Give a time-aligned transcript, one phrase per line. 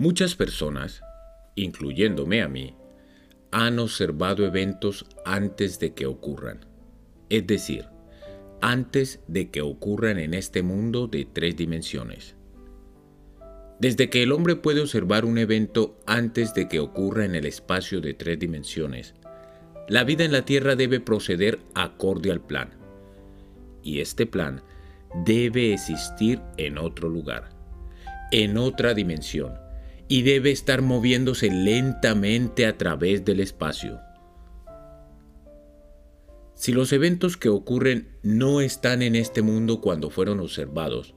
[0.00, 1.02] Muchas personas,
[1.56, 2.76] incluyéndome a mí,
[3.50, 6.60] han observado eventos antes de que ocurran.
[7.30, 7.86] Es decir,
[8.60, 12.36] antes de que ocurran en este mundo de tres dimensiones.
[13.80, 18.00] Desde que el hombre puede observar un evento antes de que ocurra en el espacio
[18.00, 19.14] de tres dimensiones,
[19.88, 22.70] la vida en la Tierra debe proceder acorde al plan.
[23.82, 24.62] Y este plan
[25.24, 27.48] debe existir en otro lugar,
[28.30, 29.54] en otra dimensión,
[30.08, 34.00] y debe estar moviéndose lentamente a través del espacio.
[36.54, 41.14] Si los eventos que ocurren no están en este mundo cuando fueron observados,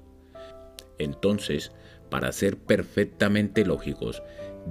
[1.00, 1.72] entonces,
[2.10, 4.22] para ser perfectamente lógicos,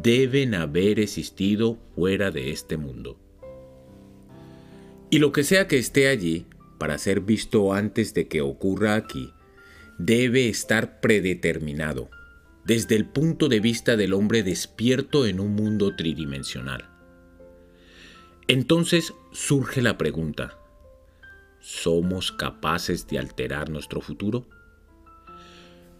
[0.01, 3.19] deben haber existido fuera de este mundo.
[5.11, 6.47] Y lo que sea que esté allí,
[6.79, 9.33] para ser visto antes de que ocurra aquí,
[9.99, 12.11] debe estar predeterminado,
[12.65, 16.89] desde el punto de vista del hombre despierto en un mundo tridimensional.
[18.49, 20.59] Entonces surge la pregunta,
[21.61, 24.47] ¿somos capaces de alterar nuestro futuro?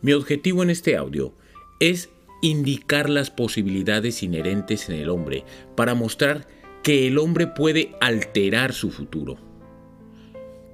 [0.03, 1.35] Mi objetivo en este audio
[1.79, 2.11] es
[2.43, 5.45] indicar las posibilidades inherentes en el hombre
[5.77, 6.47] para mostrar
[6.83, 9.37] que el hombre puede alterar su futuro.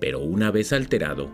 [0.00, 1.30] Pero una vez alterado,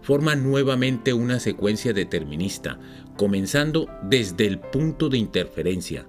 [0.00, 2.78] forma nuevamente una secuencia determinista,
[3.16, 6.06] comenzando desde el punto de interferencia,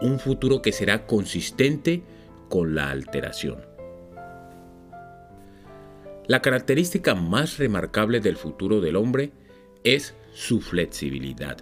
[0.00, 2.02] un futuro que será consistente
[2.48, 3.66] con la alteración.
[6.26, 9.32] La característica más remarcable del futuro del hombre
[9.82, 11.58] es su flexibilidad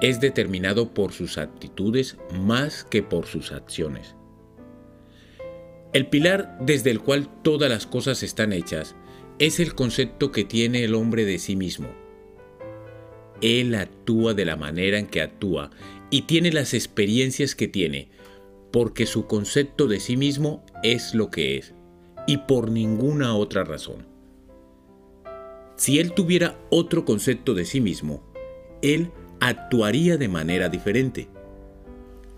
[0.00, 4.14] es determinado por sus actitudes más que por sus acciones.
[5.92, 8.94] El pilar desde el cual todas las cosas están hechas
[9.38, 11.88] es el concepto que tiene el hombre de sí mismo.
[13.40, 15.70] Él actúa de la manera en que actúa
[16.10, 18.10] y tiene las experiencias que tiene,
[18.72, 21.74] porque su concepto de sí mismo es lo que es,
[22.26, 24.06] y por ninguna otra razón.
[25.76, 28.22] Si él tuviera otro concepto de sí mismo,
[28.82, 29.10] él
[29.40, 31.28] actuaría de manera diferente.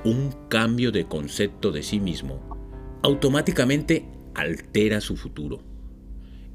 [0.05, 2.51] Un cambio de concepto de sí mismo
[3.03, 5.63] automáticamente altera su futuro.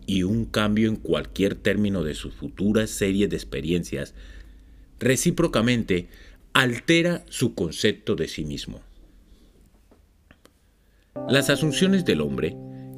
[0.08, 4.14] Y un cambio en cualquier término de sus futuras series de experiencias
[5.00, 6.08] recíprocamente
[6.54, 8.82] altera su concepto de sí mismo.
[11.30, 12.56] Las asunciones del hombre,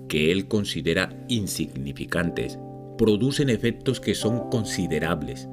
[0.10, 2.58] que él considera insignificantes,
[2.98, 5.48] producen efectos que son considerables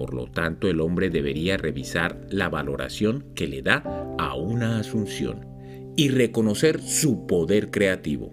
[0.00, 5.44] por lo tanto, el hombre debería revisar la valoración que le da a una asunción
[5.94, 8.32] y reconocer su poder creativo.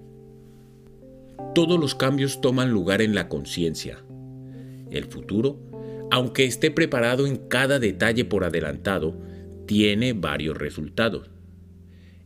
[1.53, 3.97] Todos los cambios toman lugar en la conciencia.
[4.91, 5.59] El futuro,
[6.11, 9.15] aunque esté preparado en cada detalle por adelantado,
[9.65, 11.29] tiene varios resultados.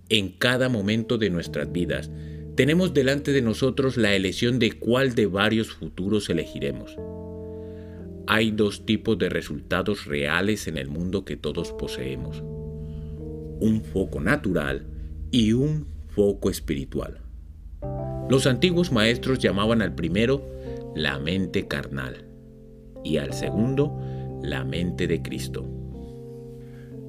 [0.10, 2.12] En cada momento de nuestras vidas,
[2.56, 6.98] tenemos delante de nosotros la elección de cuál de varios futuros elegiremos
[8.34, 12.42] hay dos tipos de resultados reales en el mundo que todos poseemos.
[13.60, 14.88] Un foco natural
[15.32, 17.20] y un foco espiritual.
[18.30, 20.42] Los antiguos maestros llamaban al primero
[20.96, 22.31] la mente carnal
[23.04, 23.98] y al segundo
[24.42, 25.66] la mente de Cristo.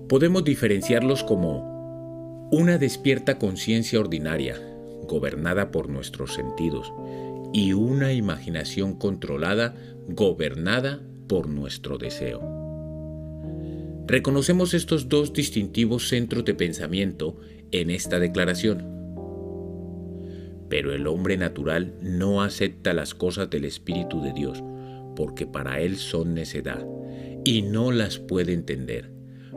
[0.09, 4.61] Podemos diferenciarlos como una despierta conciencia ordinaria,
[5.09, 6.93] gobernada por nuestros sentidos,
[7.53, 9.75] y una imaginación controlada,
[10.09, 12.41] gobernada por nuestro deseo.
[14.07, 17.39] Reconocemos estos dos distintivos centros de pensamiento
[17.71, 18.85] en esta declaración.
[20.69, 24.63] Pero el hombre natural no acepta las cosas del Espíritu de Dios,
[25.15, 26.87] porque para él son necedad,
[27.45, 29.11] y no las puede entender,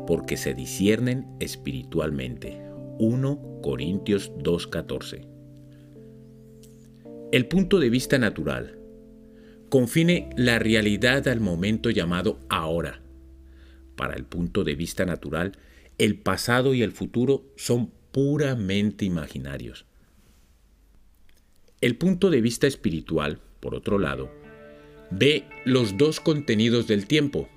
[0.08, 2.62] porque se disciernen espiritualmente.
[3.00, 5.36] 1 Corintios 2.14
[7.36, 8.80] el punto de vista natural
[9.70, 13.02] confine la realidad al momento llamado ahora.
[13.98, 15.52] Para el punto de vista natural,
[15.98, 19.86] el pasado y el futuro son puramente imaginarios.
[21.82, 24.32] El punto de vista espiritual, por otro lado,
[25.18, 27.48] ve los dos contenidos del tiempo.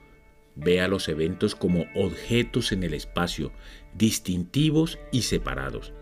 [0.54, 3.52] Ve a los eventos como objetos en el espacio,
[3.94, 5.92] distintivos y separados.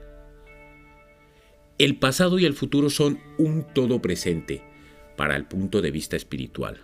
[1.79, 4.63] El pasado y el futuro son un todo presente
[5.17, 6.81] para el punto de vista espiritual.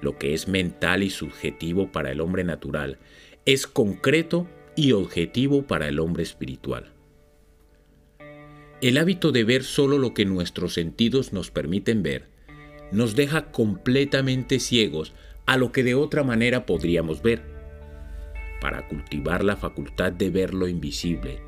[0.00, 2.98] Lo que es mental y subjetivo para el hombre natural
[3.46, 6.92] es concreto y objetivo para el hombre espiritual.
[8.82, 12.35] El hábito de ver solo lo que nuestros sentidos nos permiten ver
[12.92, 15.12] nos deja completamente ciegos
[15.46, 17.56] a lo que de otra manera podríamos ver.
[18.60, 21.40] para cultivar la facultad de ver lo invisible,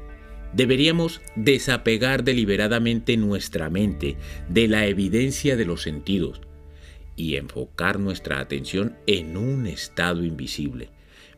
[0.53, 4.17] deberíamos desapegar deliberadamente nuestra mente
[4.49, 6.43] de la evidencia de los sentidos
[7.17, 10.91] y enfocar nuestra atención en un estado invisible,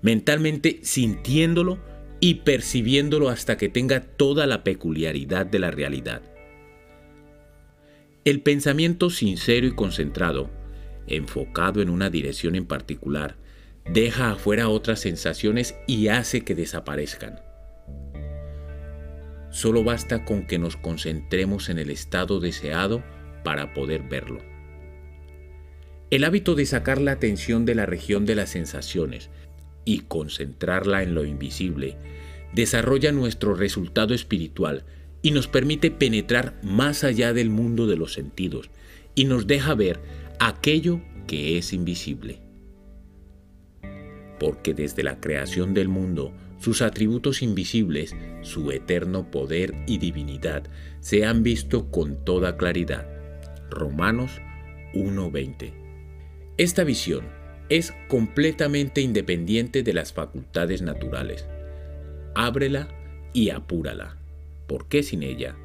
[0.03, 1.79] mentalmente sintiéndolo
[2.21, 6.23] y percibiéndolo hasta que tenga toda la peculiaridad de la realidad.
[8.27, 10.51] El pensamiento sincero y concentrado,
[11.07, 13.37] enfocado en una dirección en particular,
[13.91, 17.41] deja afuera otras sensaciones y hace que desaparezcan.
[19.51, 23.03] Solo basta con que nos concentremos en el estado deseado
[23.43, 24.41] para poder verlo.
[26.11, 29.31] El hábito de sacar la atención de la región de las sensaciones
[29.87, 31.97] y concentrarla en lo invisible
[32.53, 34.85] desarrolla nuestro resultado espiritual
[35.23, 38.71] y nos permite penetrar más allá del mundo de los sentidos
[39.15, 40.01] y nos deja ver
[40.39, 42.41] aquello que es invisible.
[44.39, 50.65] Porque desde la creación del mundo, sus atributos invisibles, su eterno poder y divinidad,
[51.01, 53.07] se han visto con toda claridad.
[53.71, 54.41] Romanos
[54.95, 55.75] 1:20.
[56.57, 57.27] Esta visión
[57.69, 61.47] es completamente independiente de las facultades naturales.
[62.35, 62.89] Ábrela
[63.33, 64.20] y apúrala
[64.71, 65.57] porque sin ella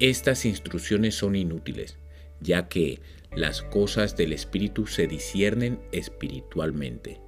[0.00, 1.98] estas instrucciones son inútiles,
[2.40, 2.98] ya que
[3.32, 7.20] las cosas del Espíritu se disciernen espiritualmente.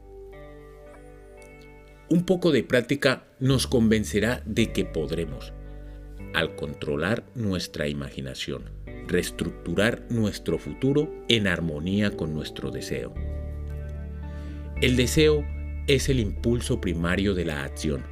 [2.11, 5.53] Un poco de práctica nos convencerá de que podremos,
[6.35, 8.71] al controlar nuestra imaginación,
[9.07, 13.15] reestructurar nuestro futuro en armonía con nuestro deseo.
[14.81, 15.45] El deseo
[15.87, 18.12] es el impulso primario de la acción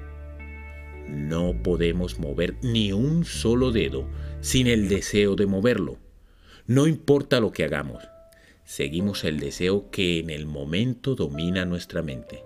[1.11, 4.09] no podemos mover ni un solo dedo
[4.41, 5.99] sin el deseo de moverlo.
[6.67, 8.05] No importa lo que hagamos,
[8.65, 12.45] seguimos el deseo que en el momento domina nuestra mente.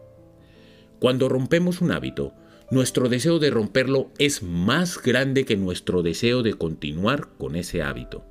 [0.99, 2.33] Cuando rompemos un hábito,
[2.71, 8.25] nuestro deseo de romperlo es más grande que nuestro deseo de continuar con ese hábito.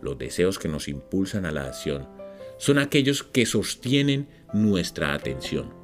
[0.00, 2.08] Los deseos que nos impulsan a la acción
[2.58, 5.74] son aquellos que sostienen nuestra atención.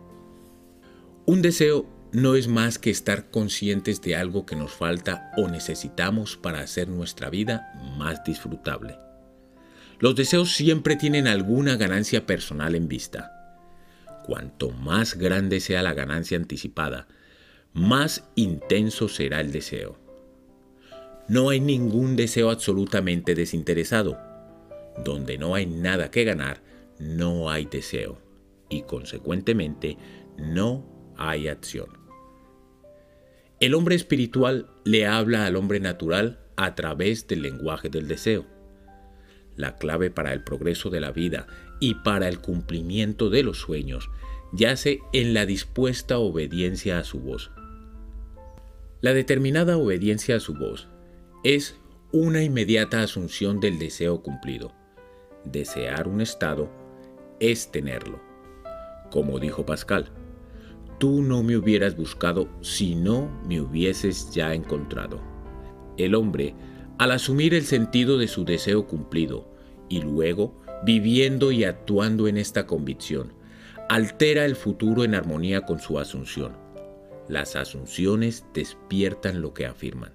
[1.26, 6.36] Un deseo no es más que estar conscientes de algo que nos falta o necesitamos
[6.36, 8.98] para hacer nuestra vida más disfrutable.
[9.98, 13.34] Los deseos siempre tienen alguna ganancia personal en vista.
[14.24, 17.08] Cuanto más grande sea la ganancia anticipada,
[17.72, 19.98] más intenso será el deseo.
[21.28, 24.18] No hay ningún deseo absolutamente desinteresado.
[25.04, 26.62] Donde no hay nada que ganar,
[26.98, 28.18] no hay deseo
[28.68, 29.96] y consecuentemente
[30.38, 30.84] no
[31.16, 31.97] hay acción.
[33.60, 38.46] El hombre espiritual le habla al hombre natural a través del lenguaje del deseo.
[39.56, 41.48] La clave para el progreso de la vida
[41.80, 44.10] y para el cumplimiento de los sueños
[44.52, 47.50] yace en la dispuesta obediencia a su voz.
[49.00, 50.86] La determinada obediencia a su voz
[51.42, 51.76] es
[52.12, 54.72] una inmediata asunción del deseo cumplido.
[55.44, 56.70] Desear un estado
[57.40, 58.20] es tenerlo.
[59.10, 60.10] Como dijo Pascal,
[60.98, 65.20] tú no me hubieras buscado si no me hubieses ya encontrado.
[65.96, 66.54] El hombre,
[66.98, 69.48] al asumir el sentido de su deseo cumplido
[69.88, 73.32] y luego viviendo y actuando en esta convicción,
[73.88, 76.52] altera el futuro en armonía con su asunción.
[77.28, 80.12] Las asunciones despiertan lo que afirman.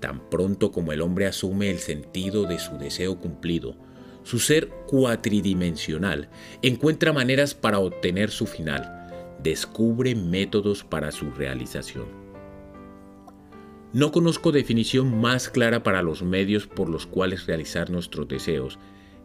[0.00, 3.76] Tan pronto como el hombre asume el sentido de su deseo cumplido,
[4.22, 6.28] su ser cuatridimensional
[6.62, 8.99] encuentra maneras para obtener su final,
[9.42, 12.06] descubre métodos para su realización.
[13.92, 18.78] No conozco definición más clara para los medios por los cuales realizar nuestros deseos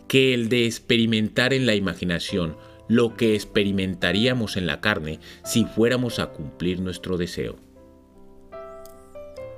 [0.07, 2.55] que el de experimentar en la imaginación
[2.87, 7.55] lo que experimentaríamos en la carne si fuéramos a cumplir nuestro deseo.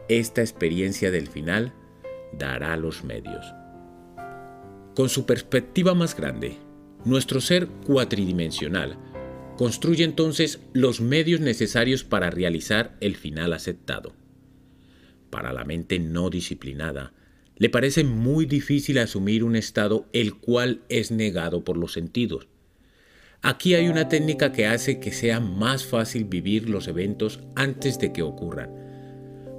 [0.10, 1.74] Esta experiencia del final
[2.32, 3.46] dará los medios.
[4.96, 6.58] Con su perspectiva más grande,
[7.04, 8.98] nuestro ser cuatridimensional
[9.58, 14.14] construye entonces los medios necesarios para realizar el final aceptado.
[15.32, 17.14] Para la mente no disciplinada,
[17.58, 22.48] le parece muy difícil asumir un estado el cual es negado por los sentidos.
[23.42, 28.14] Aquí hay una técnica que hace que sea más fácil vivir los eventos antes de
[28.14, 28.70] que ocurran,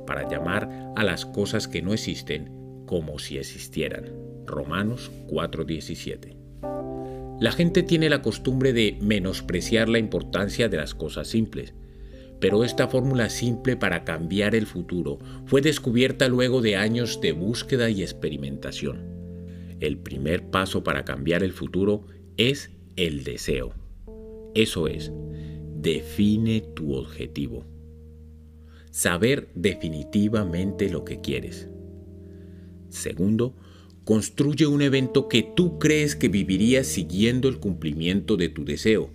[0.06, 4.12] para llamar a las cosas que no existen como si existieran.
[4.46, 6.37] Romanos 4:17
[7.40, 11.74] la gente tiene la costumbre de menospreciar la importancia de las cosas simples,
[12.40, 17.90] pero esta fórmula simple para cambiar el futuro fue descubierta luego de años de búsqueda
[17.90, 19.18] y experimentación.
[19.80, 23.74] El primer paso para cambiar el futuro es el deseo.
[24.54, 25.12] Eso es,
[25.76, 27.64] define tu objetivo.
[28.90, 31.68] Saber definitivamente lo que quieres.
[32.88, 33.54] Segundo,
[34.08, 39.10] construye un evento que tú crees que vivirías siguiendo el cumplimiento de tu deseo.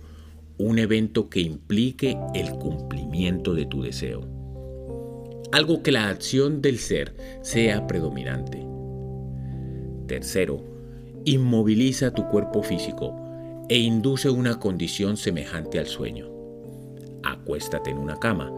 [0.56, 4.20] Un evento que implique el cumplimiento de tu deseo.
[5.50, 8.64] Algo que la acción del ser sea predominante.
[10.06, 10.62] Tercero,
[11.24, 13.16] inmoviliza tu cuerpo físico
[13.68, 16.30] e induce una condición semejante al sueño.
[17.24, 18.52] Acuéstate en una cama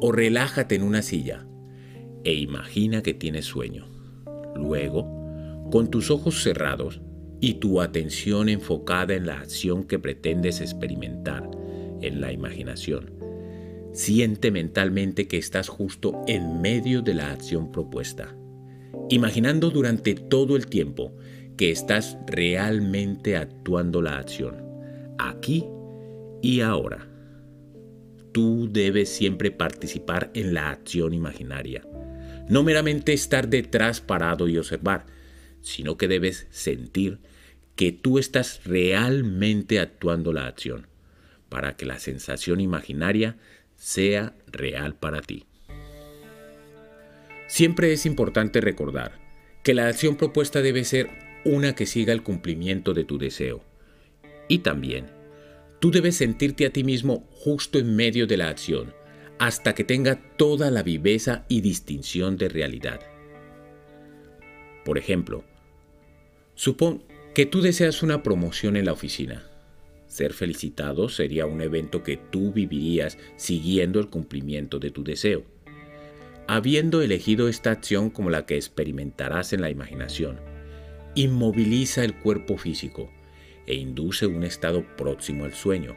[0.00, 1.46] o relájate en una silla
[2.24, 3.86] e imagina que tienes sueño.
[4.56, 5.23] Luego,
[5.74, 7.00] con tus ojos cerrados
[7.40, 11.50] y tu atención enfocada en la acción que pretendes experimentar
[12.00, 13.12] en la imaginación,
[13.92, 18.36] siente mentalmente que estás justo en medio de la acción propuesta,
[19.10, 21.16] imaginando durante todo el tiempo
[21.56, 24.54] que estás realmente actuando la acción,
[25.18, 25.64] aquí
[26.40, 27.08] y ahora.
[28.30, 31.84] Tú debes siempre participar en la acción imaginaria,
[32.48, 35.12] no meramente estar detrás parado y observar,
[35.64, 37.18] sino que debes sentir
[37.74, 40.86] que tú estás realmente actuando la acción,
[41.48, 43.36] para que la sensación imaginaria
[43.74, 45.46] sea real para ti.
[47.48, 49.18] Siempre es importante recordar
[49.62, 51.08] que la acción propuesta debe ser
[51.44, 53.64] una que siga el cumplimiento de tu deseo.
[54.48, 55.06] Y también,
[55.80, 58.94] tú debes sentirte a ti mismo justo en medio de la acción,
[59.38, 63.00] hasta que tenga toda la viveza y distinción de realidad.
[64.84, 65.44] Por ejemplo,
[66.54, 67.02] supón
[67.34, 69.44] que tú deseas una promoción en la oficina.
[70.06, 75.42] Ser felicitado sería un evento que tú vivirías siguiendo el cumplimiento de tu deseo.
[76.46, 80.38] Habiendo elegido esta acción como la que experimentarás en la imaginación,
[81.14, 83.10] inmoviliza el cuerpo físico
[83.66, 85.96] e induce un estado próximo al sueño,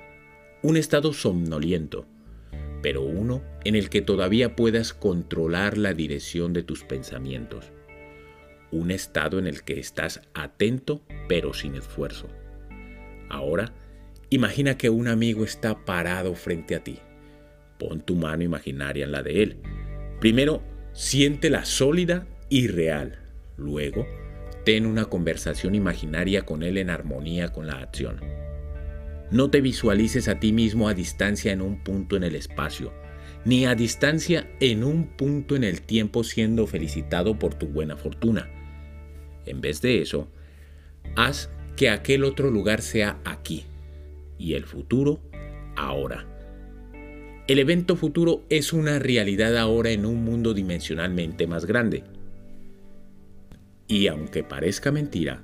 [0.64, 2.08] un estado somnoliento,
[2.82, 7.72] pero uno en el que todavía puedas controlar la dirección de tus pensamientos,
[8.72, 12.28] un estado en el que estás atento pero sin esfuerzo.
[13.30, 13.74] Ahora,
[14.30, 17.00] imagina que un amigo está parado frente a ti.
[17.78, 19.58] Pon tu mano imaginaria en la de él.
[20.20, 23.20] Primero, siéntela sólida y real.
[23.58, 24.06] Luego,
[24.68, 28.20] Ten una conversación imaginaria con él en armonía con la acción.
[29.32, 32.92] No te visualices a ti mismo a distancia en un punto en el espacio,
[33.46, 38.50] ni a distancia en un punto en el tiempo siendo felicitado por tu buena fortuna.
[39.48, 40.28] En vez de eso,
[41.16, 43.64] haz que aquel otro lugar sea aquí
[44.38, 45.20] y el futuro
[45.76, 46.26] ahora.
[47.48, 52.04] El evento futuro es una realidad ahora en un mundo dimensionalmente más grande.
[53.88, 55.44] Y aunque parezca mentira,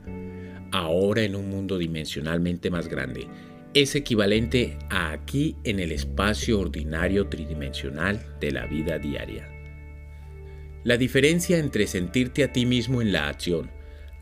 [0.72, 3.27] ahora en un mundo dimensionalmente más grande,
[3.74, 9.50] es equivalente a aquí en el espacio ordinario tridimensional de la vida diaria.
[10.83, 13.72] La diferencia entre sentirte a ti mismo en la acción,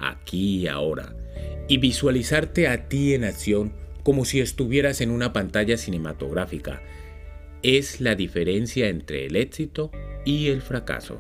[0.02, 1.16] aquí y ahora,
[1.68, 6.82] y visualizarte a ti en acción como si estuvieras en una pantalla cinematográfica,
[7.64, 9.92] es la diferencia entre el éxito
[10.26, 11.20] y el fracaso.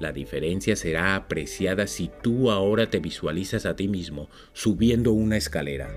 [0.00, 5.92] La diferencia será apreciada si tú ahora te visualizas a ti mismo subiendo una escalera.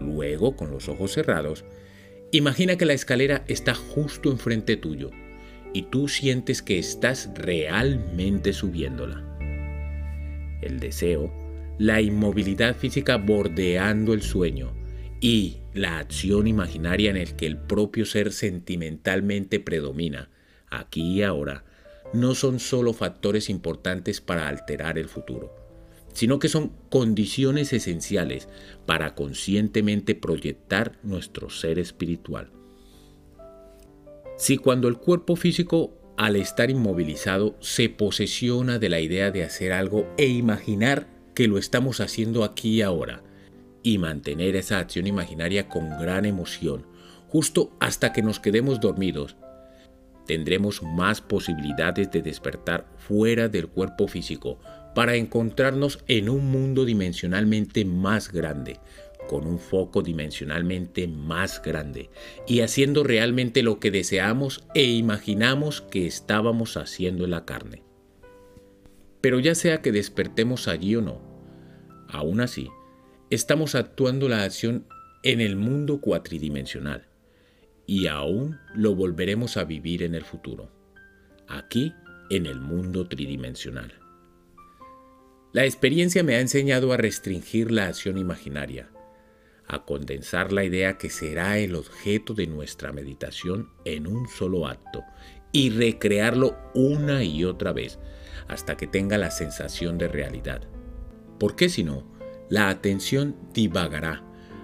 [0.00, 1.64] Luego, con los ojos cerrados,
[2.32, 5.10] imagina que la escalera está justo enfrente tuyo
[5.74, 9.35] y tú sientes que estás realmente subiéndola.
[10.62, 11.32] El deseo,
[11.78, 14.72] la inmovilidad física bordeando el sueño
[15.20, 20.30] y la acción imaginaria en el que el propio ser sentimentalmente predomina,
[20.70, 21.64] aquí y ahora,
[22.12, 25.54] no son solo factores importantes para alterar el futuro,
[26.12, 28.48] sino que son condiciones esenciales
[28.86, 32.50] para conscientemente proyectar nuestro ser espiritual.
[34.38, 39.72] Si cuando el cuerpo físico al estar inmovilizado se posesiona de la idea de hacer
[39.72, 43.22] algo e imaginar que lo estamos haciendo aquí y ahora,
[43.82, 46.86] y mantener esa acción imaginaria con gran emoción,
[47.28, 49.36] justo hasta que nos quedemos dormidos,
[50.26, 54.58] tendremos más posibilidades de despertar fuera del cuerpo físico
[54.94, 58.80] para encontrarnos en un mundo dimensionalmente más grande,
[59.26, 62.10] con un foco dimensionalmente más grande
[62.46, 67.82] y haciendo realmente lo que deseamos e imaginamos que estábamos haciendo en la carne.
[69.20, 71.20] Pero ya sea que despertemos allí o no,
[72.08, 72.68] aún así,
[73.30, 74.86] estamos actuando la acción
[75.22, 77.08] en el mundo cuatridimensional
[77.86, 80.70] y aún lo volveremos a vivir en el futuro,
[81.48, 81.92] aquí
[82.30, 83.92] en el mundo tridimensional.
[85.52, 88.90] La experiencia me ha enseñado a restringir la acción imaginaria,
[89.68, 95.02] a condensar la idea que será el objeto de nuestra meditación en un solo acto
[95.52, 97.98] y recrearlo una y otra vez
[98.48, 100.62] hasta que tenga la sensación de realidad.
[101.38, 102.04] Porque si no,
[102.48, 104.22] la atención divagará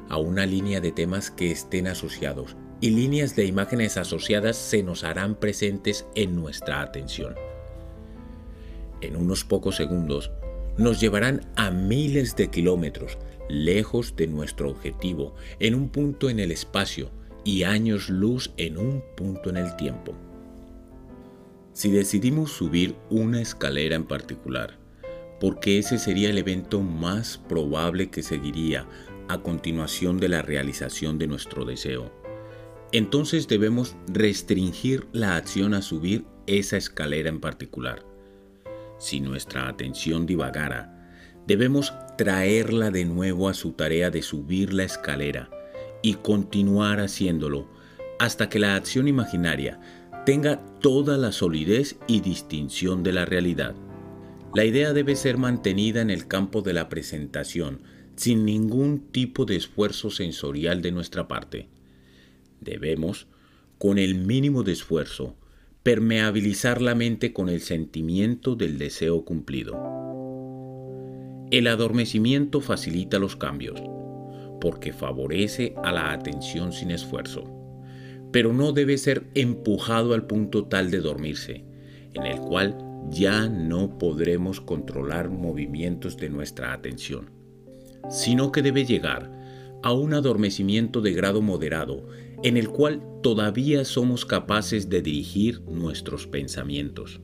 [0.09, 5.04] a una línea de temas que estén asociados y líneas de imágenes asociadas se nos
[5.04, 7.35] harán presentes en nuestra atención.
[9.00, 10.30] En unos pocos segundos
[10.76, 13.18] nos llevarán a miles de kilómetros
[13.52, 17.11] lejos de nuestro objetivo, en un punto en el espacio
[17.44, 20.14] y años luz en un punto en el tiempo.
[21.75, 24.78] Si decidimos subir una escalera en particular,
[25.38, 28.87] porque ese sería el evento más probable que seguiría
[29.28, 32.11] a continuación de la realización de nuestro deseo,
[32.90, 38.04] entonces debemos restringir la acción a subir esa escalera en particular.
[38.99, 40.91] Si nuestra atención divagara,
[41.46, 45.50] debemos traerla de nuevo a su tarea de subir la escalera
[46.02, 47.68] y continuar haciéndolo
[48.18, 49.80] hasta que la acción imaginaria
[50.25, 53.75] tenga toda la solidez y distinción de la realidad.
[54.54, 57.82] La idea debe ser mantenida en el campo de la presentación
[58.16, 61.68] sin ningún tipo de esfuerzo sensorial de nuestra parte.
[62.61, 63.26] Debemos,
[63.78, 65.37] con el mínimo de esfuerzo,
[65.82, 70.01] permeabilizar la mente con el sentimiento del deseo cumplido.
[71.52, 73.78] El adormecimiento facilita los cambios,
[74.59, 77.44] porque favorece a la atención sin esfuerzo,
[78.32, 81.66] pero no debe ser empujado al punto tal de dormirse,
[82.14, 82.78] en el cual
[83.11, 87.28] ya no podremos controlar movimientos de nuestra atención,
[88.09, 89.30] sino que debe llegar
[89.82, 92.09] a un adormecimiento de grado moderado,
[92.42, 97.21] en el cual todavía somos capaces de dirigir nuestros pensamientos.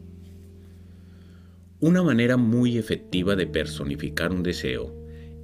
[1.81, 4.93] Una manera muy efectiva de personificar un deseo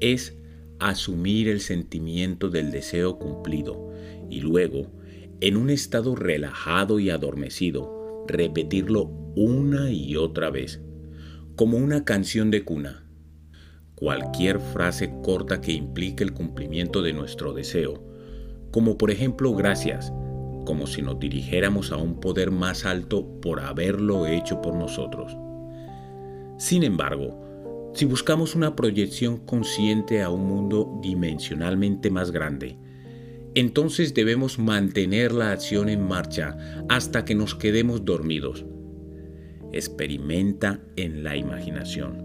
[0.01, 0.37] es
[0.81, 3.93] asumir el sentimiento del deseo cumplido
[4.29, 4.91] y luego,
[5.41, 9.05] en un estado relajado y adormecido, repetirlo
[9.37, 10.81] una y otra vez,
[11.55, 13.05] como una canción de cuna.
[13.95, 18.05] Cualquier frase corta que implique el cumplimiento de nuestro deseo,
[18.73, 20.13] como por ejemplo gracias,
[20.65, 25.37] como si nos dirigiéramos a un poder más alto por haberlo hecho por nosotros.
[26.59, 32.77] Sin embargo, si buscamos una proyección consciente a un mundo dimensionalmente más grande,
[33.55, 36.57] entonces debemos mantener la acción en marcha
[36.89, 38.65] hasta que nos quedemos dormidos.
[39.73, 42.19] Experimenta en la imaginación,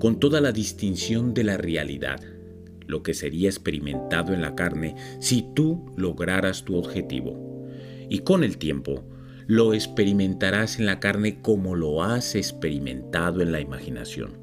[0.00, 2.20] con toda la distinción de la realidad,
[2.86, 7.66] lo que sería experimentado en la carne si tú lograras tu objetivo.
[8.08, 9.04] Y con el tiempo,
[9.46, 14.38] lo experimentarás en la carne como lo has experimentado en la imaginación.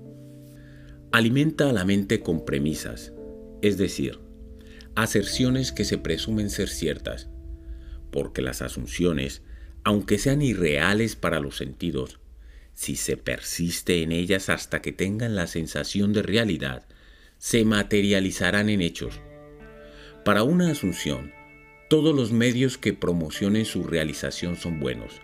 [1.11, 3.13] Alimenta a la mente con premisas,
[3.61, 4.19] es decir,
[4.95, 7.29] aserciones que se presumen ser ciertas,
[8.11, 9.41] porque las asunciones,
[9.83, 12.19] aunque sean irreales para los sentidos,
[12.73, 16.85] si se persiste en ellas hasta que tengan la sensación de realidad,
[17.37, 19.19] se materializarán en hechos.
[20.23, 21.33] Para una asunción,
[21.91, 25.19] todos los medios que promocionen su realización son buenos.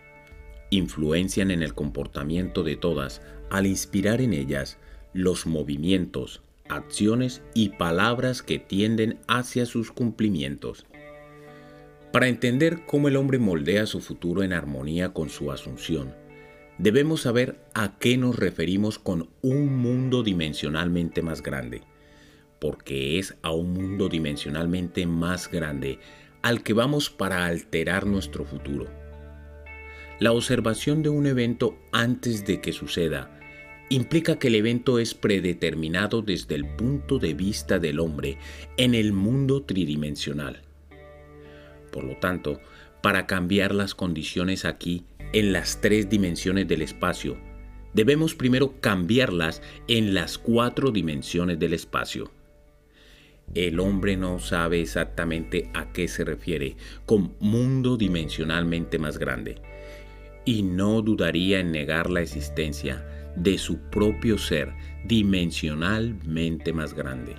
[0.70, 4.78] Influencian en el comportamiento de todas al inspirar en ellas
[5.14, 10.86] los movimientos, acciones y palabras que tienden hacia sus cumplimientos.
[12.12, 16.14] Para entender cómo el hombre moldea su futuro en armonía con su asunción,
[16.80, 21.84] debemos saber a qué nos referimos con un mundo dimensionalmente más grande,
[22.60, 26.00] porque es a un mundo dimensionalmente más grande
[26.48, 28.88] al que vamos para alterar nuestro futuro.
[30.22, 33.38] La observación de un evento antes de que suceda
[33.90, 38.38] implica que el evento es predeterminado desde el punto de vista del hombre
[38.78, 40.62] en el mundo tridimensional.
[41.92, 42.62] Por lo tanto,
[43.04, 47.38] para cambiar las condiciones aquí en las tres dimensiones del espacio,
[47.94, 52.32] debemos primero cambiarlas en las cuatro dimensiones del espacio
[53.54, 59.56] el hombre no sabe exactamente a qué se refiere con mundo dimensionalmente más grande
[60.46, 63.06] y no dudaría en negar la existencia
[63.36, 64.74] de su propio ser
[65.06, 67.36] dimensionalmente más grande.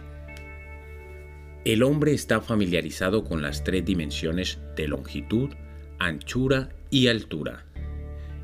[1.64, 5.51] El hombre está familiarizado con las tres dimensiones de longitud,
[5.99, 7.64] anchura y altura.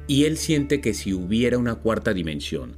[0.07, 2.77] Y él siente que si hubiera una cuarta dimensión,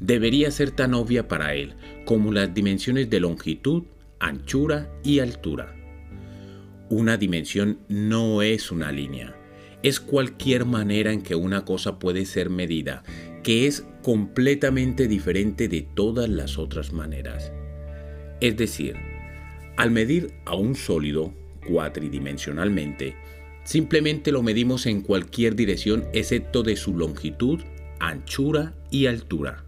[0.00, 3.84] debería ser tan obvia para él como las dimensiones de longitud,
[4.20, 5.74] anchura y altura.
[6.88, 9.36] Una dimensión no es una línea,
[9.82, 13.02] es cualquier manera en que una cosa puede ser medida,
[13.42, 17.52] que es completamente diferente de todas las otras maneras.
[18.40, 18.96] Es decir,
[19.76, 21.34] Al medir a un sólido
[21.68, 23.14] cuatridimensionalmente,
[23.64, 27.60] simplemente lo medimos en cualquier dirección excepto de su longitud,
[28.00, 29.65] anchura y altura.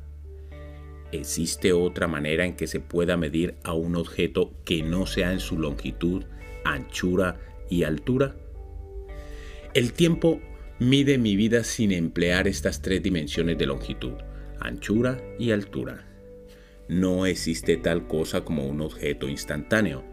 [1.11, 5.41] ¿Existe otra manera en que se pueda medir a un objeto que no sea en
[5.41, 6.25] su longitud,
[6.65, 7.41] anchura
[7.71, 8.37] y altura?
[9.73, 10.39] El tiempo
[10.79, 14.15] mide mi vida sin emplear estas tres dimensiones de longitud,
[14.61, 16.05] anchura y altura.
[16.89, 20.05] No existe tal cosa como un objeto instantáneo.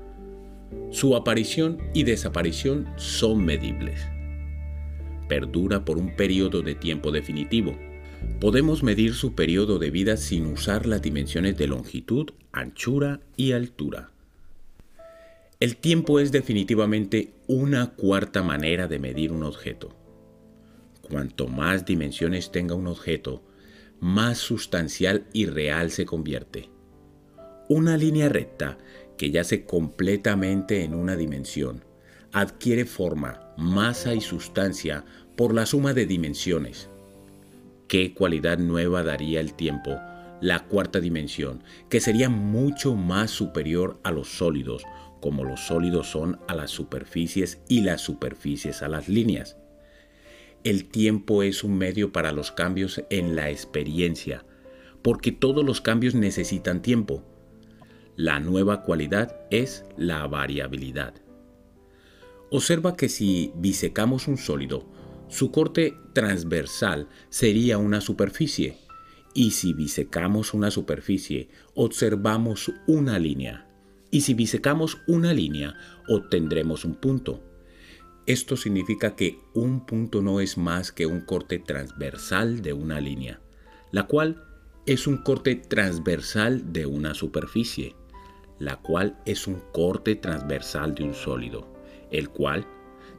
[0.92, 4.08] Su aparición y desaparición son medibles.
[5.28, 7.78] Perdura por un periodo de tiempo definitivo
[8.46, 14.12] Podemos medir su periodo de vida sin usar las dimensiones de longitud, anchura y altura.
[15.60, 19.96] El tiempo es definitivamente una cuarta manera de medir un objeto.
[21.02, 23.42] Cuanto más dimensiones tenga un objeto,
[24.00, 26.70] más sustancial y real se convierte.
[27.70, 28.78] Una línea recta
[29.18, 31.86] que yace completamente en una dimensión
[32.32, 35.06] adquiere forma, masa y sustancia
[35.38, 36.90] por la suma de dimensiones
[37.88, 40.00] ¿Qué cualidad nueva daría el tiempo?
[40.42, 44.84] La cuarta dimensión, que sería mucho más superior a los sólidos,
[45.22, 49.58] como los sólidos son a las superficies y las superficies a las líneas.
[50.64, 54.46] El tiempo es un medio para los cambios en la experiencia,
[55.04, 57.24] porque todos los cambios necesitan tiempo.
[58.16, 61.14] La nueva cualidad es la variabilidad.
[62.50, 64.88] Observa que si bisecamos un sólido,
[65.36, 68.78] su corte transversal sería una superficie
[69.34, 73.68] y si bisecamos una superficie observamos una línea
[74.12, 75.76] y si bisecamos una línea
[76.08, 77.44] obtendremos un punto.
[78.26, 83.42] Esto significa que un punto no es más que un corte transversal de una línea,
[83.92, 84.42] la cual
[84.86, 87.94] es un corte transversal de una superficie,
[88.58, 91.68] la cual es un corte transversal de un sólido,
[92.10, 92.66] el cual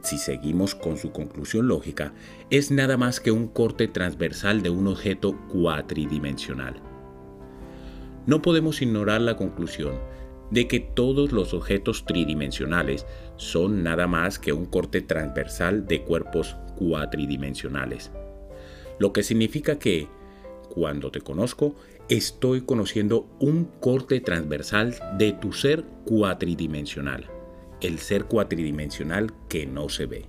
[0.07, 2.13] si seguimos con su conclusión lógica,
[2.49, 6.81] es nada más que un corte transversal de un objeto cuatridimensional.
[8.25, 9.99] No podemos ignorar la conclusión
[10.49, 16.55] de que todos los objetos tridimensionales son nada más que un corte transversal de cuerpos
[16.77, 18.11] cuatridimensionales.
[18.99, 20.07] Lo que significa que,
[20.69, 21.75] cuando te conozco,
[22.07, 27.36] estoy conociendo un corte transversal de tu ser cuatridimensional
[27.81, 30.25] el ser cuatridimensional que no se ve.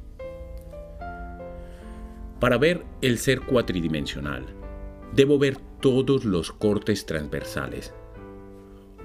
[2.41, 4.47] Para ver el ser cuatridimensional,
[5.15, 7.93] debo ver todos los cortes transversales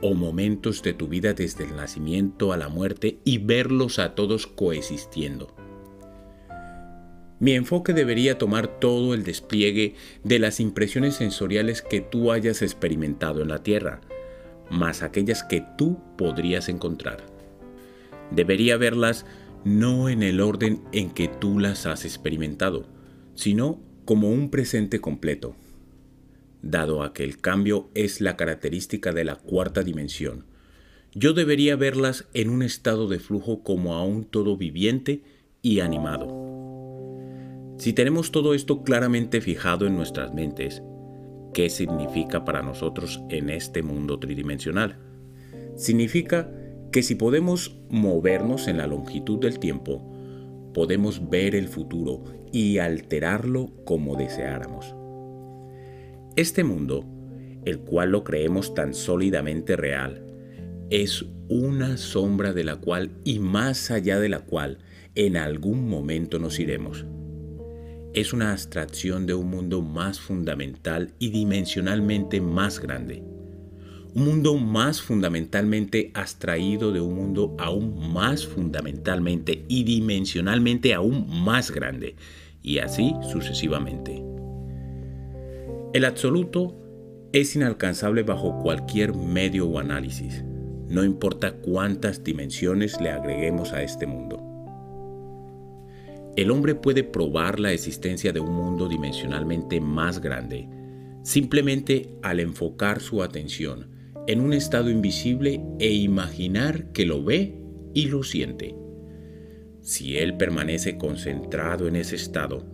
[0.01, 4.47] o momentos de tu vida desde el nacimiento a la muerte y verlos a todos
[4.47, 5.55] coexistiendo.
[7.39, 13.41] Mi enfoque debería tomar todo el despliegue de las impresiones sensoriales que tú hayas experimentado
[13.41, 14.01] en la Tierra,
[14.69, 17.32] más aquellas que tú podrías encontrar.
[18.35, 19.25] Debería verlas
[19.63, 22.87] no en el orden en que tú las has experimentado,
[23.35, 25.55] sino como un presente completo.
[26.61, 30.45] Dado a que el cambio es la característica de la cuarta dimensión,
[31.15, 35.21] yo debería verlas en un estado de flujo como a un todo viviente
[35.61, 36.53] y animado.
[37.77, 40.81] Si tenemos todo esto claramente fijado en nuestras mentes,
[41.53, 44.97] ¿qué significa para nosotros en este mundo tridimensional?
[45.75, 46.49] Significa
[46.93, 49.99] que si podemos movernos en la longitud del tiempo,
[50.75, 54.93] podemos ver el futuro y alterarlo como deseáramos.
[56.35, 57.03] Este mundo,
[57.65, 60.23] el cual lo creemos tan sólidamente real,
[60.91, 64.77] es una sombra de la cual y más allá de la cual
[65.15, 67.07] en algún momento nos iremos.
[68.13, 73.32] Es una abstracción de un mundo más fundamental y dimensionalmente más grande
[74.15, 81.71] un mundo más fundamentalmente abstraído de un mundo aún más fundamentalmente y dimensionalmente aún más
[81.71, 82.15] grande,
[82.61, 84.23] y así sucesivamente.
[85.93, 86.75] El absoluto
[87.31, 90.43] es inalcanzable bajo cualquier medio o análisis,
[90.87, 94.39] no importa cuántas dimensiones le agreguemos a este mundo.
[96.35, 100.67] El hombre puede probar la existencia de un mundo dimensionalmente más grande
[101.23, 103.92] simplemente al enfocar su atención
[104.27, 107.57] en un estado invisible e imaginar que lo ve
[107.93, 108.75] y lo siente.
[109.81, 112.65] Si él permanece concentrado en ese estado,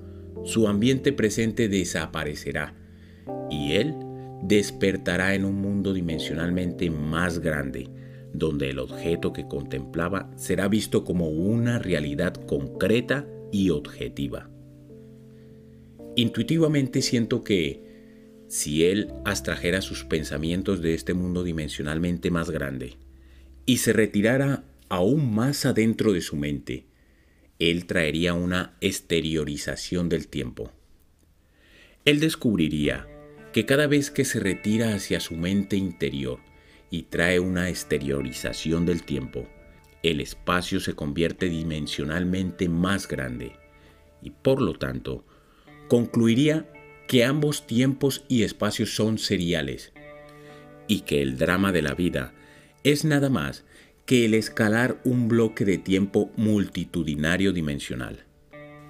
[0.44, 2.76] su ambiente presente desaparecerá
[3.50, 3.96] y él
[4.44, 7.90] despertará en un mundo dimensionalmente más grande,
[8.34, 14.50] donde el objeto que contemplaba será visto como una realidad concreta y objetiva.
[16.16, 17.89] Intuitivamente siento que
[18.50, 22.98] si él abstrajera sus pensamientos de este mundo dimensionalmente más grande
[23.66, 26.88] y se retirara aún más adentro de su mente,
[27.60, 30.72] él traería una exteriorización del tiempo.
[32.06, 33.08] Él descubriría
[33.54, 36.40] que cada vez que se retira hacia su mente interior
[36.90, 39.48] y trae una exteriorización del tiempo,
[40.02, 43.52] el espacio se convierte dimensionalmente más grande
[44.24, 45.24] y por lo tanto
[45.88, 46.66] concluiría
[47.10, 49.94] que ambos tiempos y espacios son seriales
[50.88, 52.36] y que el drama de la vida
[52.84, 53.66] es nada más
[54.06, 58.26] que el escalar un bloque de tiempo multitudinario dimensional.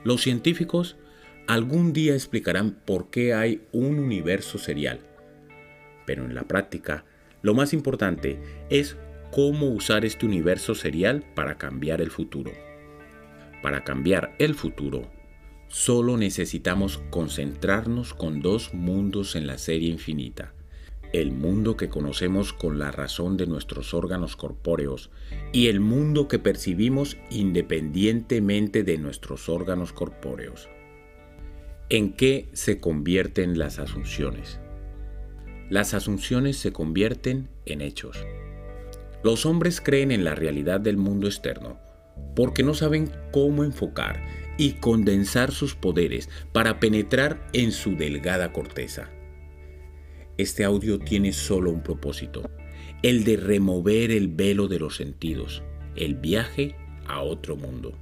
[0.03, 0.97] Los científicos
[1.47, 4.99] algún día explicarán por qué hay un universo serial,
[6.05, 7.05] pero en la práctica
[7.41, 8.37] lo más importante
[8.69, 8.97] es
[9.31, 12.51] cómo usar este universo serial para cambiar el futuro.
[13.63, 15.09] Para cambiar el futuro,
[15.69, 20.53] solo necesitamos concentrarnos con dos mundos en la serie infinita.
[21.13, 25.09] El mundo que conocemos con la razón de nuestros órganos corpóreos
[25.53, 30.69] y el mundo que percibimos independientemente de nuestros órganos corpóreos.
[31.89, 34.59] ¿En qué se convierten las asunciones?
[35.69, 38.17] Las asunciones se convierten en hechos.
[39.23, 41.79] Los hombres creen en la realidad del mundo externo
[42.35, 49.09] porque no saben cómo enfocar y condensar sus poderes para penetrar en su delgada corteza.
[50.37, 52.51] Este audio tiene solo un propósito,
[53.01, 55.63] el de remover el velo de los sentidos,
[55.95, 56.75] el viaje
[57.07, 57.97] a otro mundo.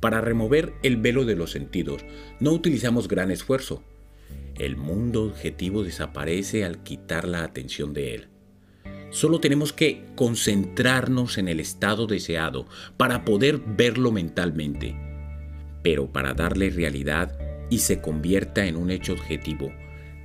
[0.00, 2.04] Para remover el velo de los sentidos
[2.38, 3.82] no utilizamos gran esfuerzo.
[4.58, 8.28] El mundo objetivo desaparece al quitar la atención de él.
[9.08, 12.66] Solo tenemos que concentrarnos en el estado deseado
[12.98, 15.11] para poder verlo mentalmente.
[15.82, 17.38] Pero para darle realidad
[17.70, 19.72] y se convierta en un hecho objetivo,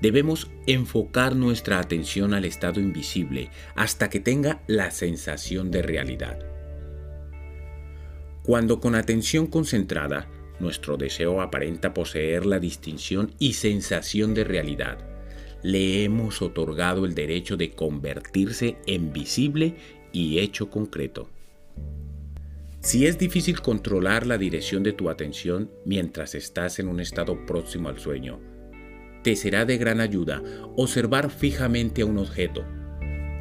[0.01, 6.39] debemos enfocar nuestra atención al estado invisible hasta que tenga la sensación de realidad.
[8.43, 10.27] Cuando con atención concentrada,
[10.59, 14.97] nuestro deseo aparenta poseer la distinción y sensación de realidad,
[15.63, 19.75] le hemos otorgado el derecho de convertirse en visible
[20.11, 21.29] y hecho concreto.
[22.87, 27.89] Si es difícil controlar la dirección de tu atención mientras estás en un estado próximo
[27.89, 28.39] al sueño,
[29.23, 30.41] te será de gran ayuda
[30.77, 32.63] observar fijamente a un objeto.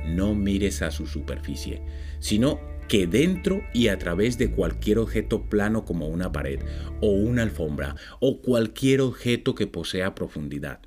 [0.05, 1.81] No mires a su superficie,
[2.19, 6.59] sino que dentro y a través de cualquier objeto plano como una pared
[7.01, 10.81] o una alfombra o cualquier objeto que posea profundidad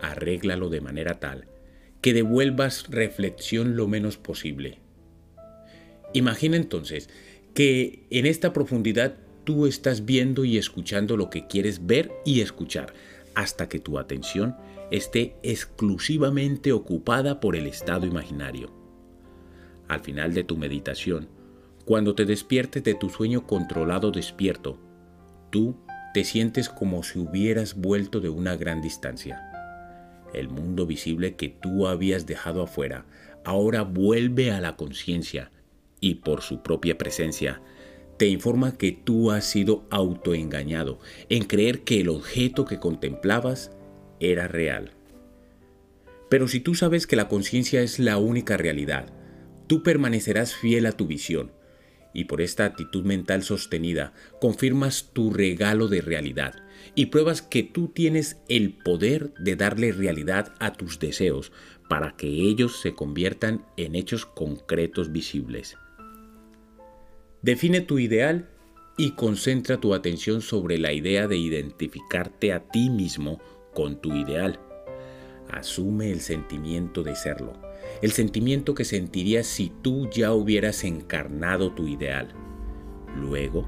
[0.00, 1.48] arréglalo de manera tal
[2.02, 4.79] que devuelvas reflexión lo menos posible.
[6.12, 7.08] Imagina entonces
[7.54, 12.92] que en esta profundidad tú estás viendo y escuchando lo que quieres ver y escuchar,
[13.34, 14.56] hasta que tu atención
[14.90, 18.72] esté exclusivamente ocupada por el estado imaginario.
[19.88, 21.28] Al final de tu meditación,
[21.84, 24.78] cuando te despiertes de tu sueño controlado despierto,
[25.50, 25.76] tú
[26.12, 29.40] te sientes como si hubieras vuelto de una gran distancia.
[30.34, 33.06] El mundo visible que tú habías dejado afuera
[33.44, 35.50] ahora vuelve a la conciencia
[36.00, 37.62] y por su propia presencia
[38.16, 40.98] te informa que tú has sido autoengañado
[41.30, 43.70] en creer que el objeto que contemplabas
[44.20, 44.92] era real.
[46.28, 49.10] Pero si tú sabes que la conciencia es la única realidad,
[49.66, 51.52] tú permanecerás fiel a tu visión
[52.12, 56.56] y por esta actitud mental sostenida confirmas tu regalo de realidad
[56.94, 61.52] y pruebas que tú tienes el poder de darle realidad a tus deseos
[61.88, 65.76] para que ellos se conviertan en hechos concretos visibles.
[67.42, 68.50] Define tu ideal
[68.98, 73.40] y concentra tu atención sobre la idea de identificarte a ti mismo
[73.72, 74.60] con tu ideal.
[75.50, 77.54] Asume el sentimiento de serlo,
[78.02, 82.28] el sentimiento que sentirías si tú ya hubieras encarnado tu ideal.
[83.16, 83.66] Luego,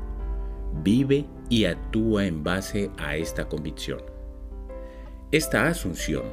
[0.84, 4.02] vive y actúa en base a esta convicción.
[5.30, 6.24] Esta asunción,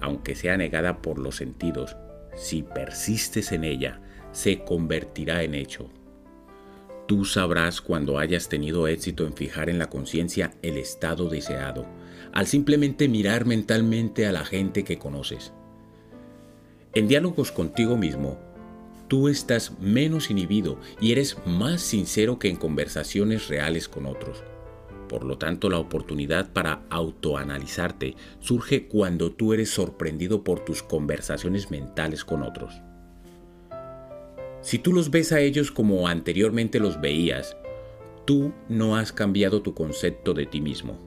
[0.00, 1.96] aunque sea negada por los sentidos,
[2.34, 4.00] si persistes en ella,
[4.32, 5.88] se convertirá en hecho.
[7.06, 11.86] Tú sabrás cuando hayas tenido éxito en fijar en la conciencia el estado deseado,
[12.32, 15.52] al simplemente mirar mentalmente a la gente que conoces.
[16.94, 18.38] En diálogos contigo mismo,
[19.08, 24.44] tú estás menos inhibido y eres más sincero que en conversaciones reales con otros.
[25.08, 31.70] Por lo tanto, la oportunidad para autoanalizarte surge cuando tú eres sorprendido por tus conversaciones
[31.70, 32.80] mentales con otros.
[34.62, 37.56] Si tú los ves a ellos como anteriormente los veías,
[38.24, 41.00] tú no has cambiado tu concepto de ti mismo,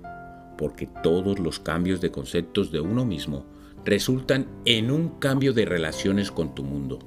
[0.57, 3.45] porque todos los cambios de conceptos de uno mismo
[3.85, 6.99] resultan en un cambio de relaciones con tu mundo.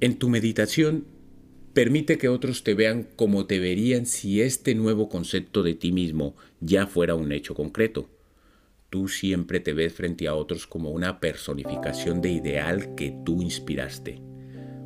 [0.00, 1.06] En tu meditación,
[1.74, 6.36] permite que otros te vean como te verían si este nuevo concepto de ti mismo
[6.60, 8.08] ya fuera un hecho concreto.
[8.88, 14.33] Tú siempre te ves frente a otros como una personificación de ideal que tú inspiraste.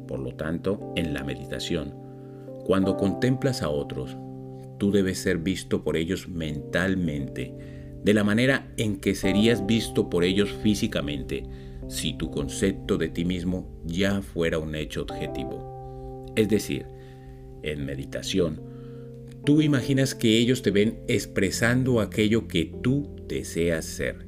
[0.09, 1.95] Por lo tanto, en la meditación,
[2.65, 4.17] cuando contemplas a otros,
[4.79, 7.55] tú debes ser visto por ellos mentalmente,
[8.03, 11.45] de la manera en que serías visto por ellos físicamente,
[11.89, 16.27] si tu concepto de ti mismo ya fuera un hecho objetivo.
[16.37, 16.87] Es decir,
[17.63, 18.63] en meditación,
[19.45, 24.27] tú imaginas que ellos te ven expresando aquello que tú deseas ser.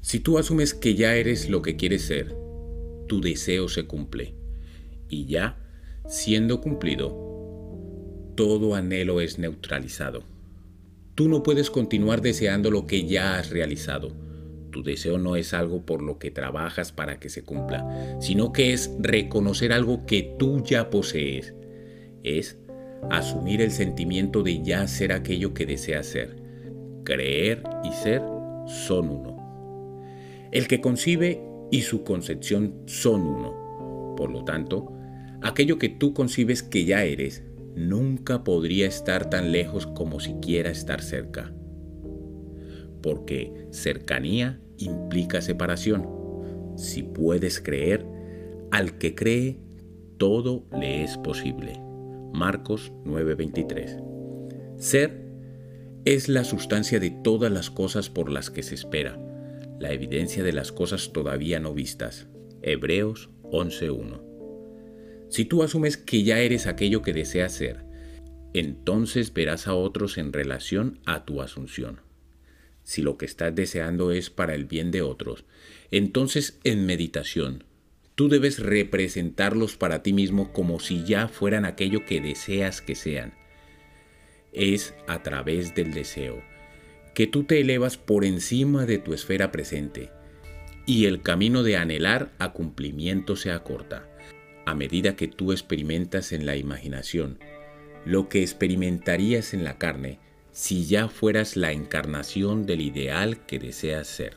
[0.00, 2.43] Si tú asumes que ya eres lo que quieres ser,
[3.06, 4.34] tu deseo se cumple.
[5.08, 5.58] Y ya,
[6.06, 7.24] siendo cumplido,
[8.34, 10.24] todo anhelo es neutralizado.
[11.14, 14.12] Tú no puedes continuar deseando lo que ya has realizado.
[14.72, 18.72] Tu deseo no es algo por lo que trabajas para que se cumpla, sino que
[18.72, 21.54] es reconocer algo que tú ya posees.
[22.24, 22.58] Es
[23.10, 26.36] asumir el sentimiento de ya ser aquello que deseas ser.
[27.04, 28.22] Creer y ser
[28.66, 30.48] son uno.
[30.50, 31.40] El que concibe
[31.74, 34.14] y su concepción son uno.
[34.16, 34.92] Por lo tanto,
[35.42, 37.42] aquello que tú concibes que ya eres,
[37.74, 41.52] nunca podría estar tan lejos como siquiera estar cerca.
[43.02, 46.06] Porque cercanía implica separación.
[46.76, 48.06] Si puedes creer,
[48.70, 49.58] al que cree,
[50.16, 51.80] todo le es posible.
[52.32, 54.00] Marcos 9:23.
[54.76, 55.24] Ser
[56.04, 59.18] es la sustancia de todas las cosas por las que se espera,
[59.84, 62.26] la evidencia de las cosas todavía no vistas.
[62.62, 64.22] Hebreos 11:1.
[65.28, 67.84] Si tú asumes que ya eres aquello que deseas ser,
[68.54, 72.00] entonces verás a otros en relación a tu asunción.
[72.82, 75.44] Si lo que estás deseando es para el bien de otros,
[75.90, 77.64] entonces en meditación,
[78.14, 83.34] tú debes representarlos para ti mismo como si ya fueran aquello que deseas que sean.
[84.54, 86.42] Es a través del deseo
[87.14, 90.10] que tú te elevas por encima de tu esfera presente
[90.86, 94.08] y el camino de anhelar a cumplimiento se acorta
[94.66, 97.38] a medida que tú experimentas en la imaginación
[98.04, 100.18] lo que experimentarías en la carne
[100.52, 104.36] si ya fueras la encarnación del ideal que deseas ser.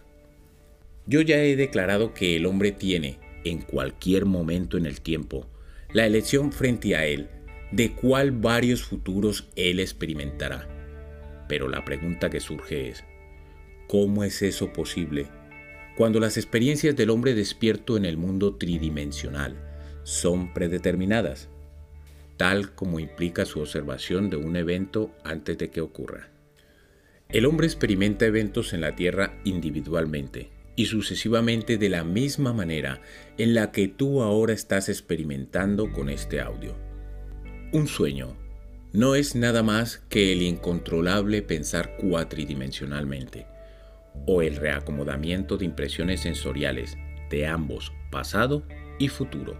[1.05, 5.47] Yo ya he declarado que el hombre tiene, en cualquier momento en el tiempo,
[5.93, 7.29] la elección frente a él
[7.71, 10.76] de cuál varios futuros él experimentará.
[11.47, 13.03] Pero la pregunta que surge es,
[13.87, 15.27] ¿cómo es eso posible
[15.97, 19.57] cuando las experiencias del hombre despierto en el mundo tridimensional
[20.03, 21.49] son predeterminadas,
[22.37, 26.29] tal como implica su observación de un evento antes de que ocurra.
[27.29, 33.01] El hombre experimenta eventos en la Tierra individualmente y sucesivamente de la misma manera
[33.39, 36.75] en la que tú ahora estás experimentando con este audio.
[37.73, 38.37] Un sueño
[38.93, 43.47] no es nada más que el incontrolable pensar cuatridimensionalmente
[44.25, 46.97] o el reacomodamiento de impresiones sensoriales
[47.29, 48.63] de ambos pasado
[48.97, 49.57] y futuro.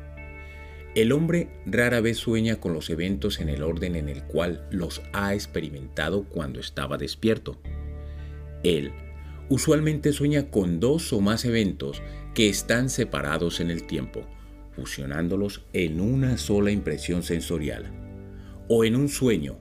[0.96, 5.02] El hombre rara vez sueña con los eventos en el orden en el cual los
[5.14, 7.62] ha experimentado cuando estaba despierto.
[8.64, 8.92] Él
[9.50, 12.02] usualmente sueña con dos o más eventos
[12.34, 14.26] que están separados en el tiempo,
[14.76, 18.07] fusionándolos en una sola impresión sensorial.
[18.68, 19.58] O en un sueño,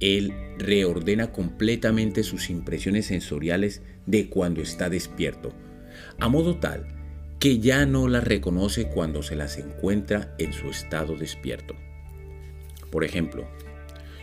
[0.00, 5.52] él reordena completamente sus impresiones sensoriales de cuando está despierto,
[6.18, 6.86] a modo tal
[7.38, 11.74] que ya no las reconoce cuando se las encuentra en su estado despierto.
[12.90, 13.46] Por ejemplo,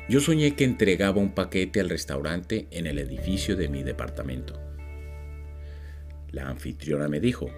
[0.10, 4.60] yo soñé que entregaba un paquete al restaurante en el edificio de mi departamento.
[6.32, 7.50] La anfitriona me dijo,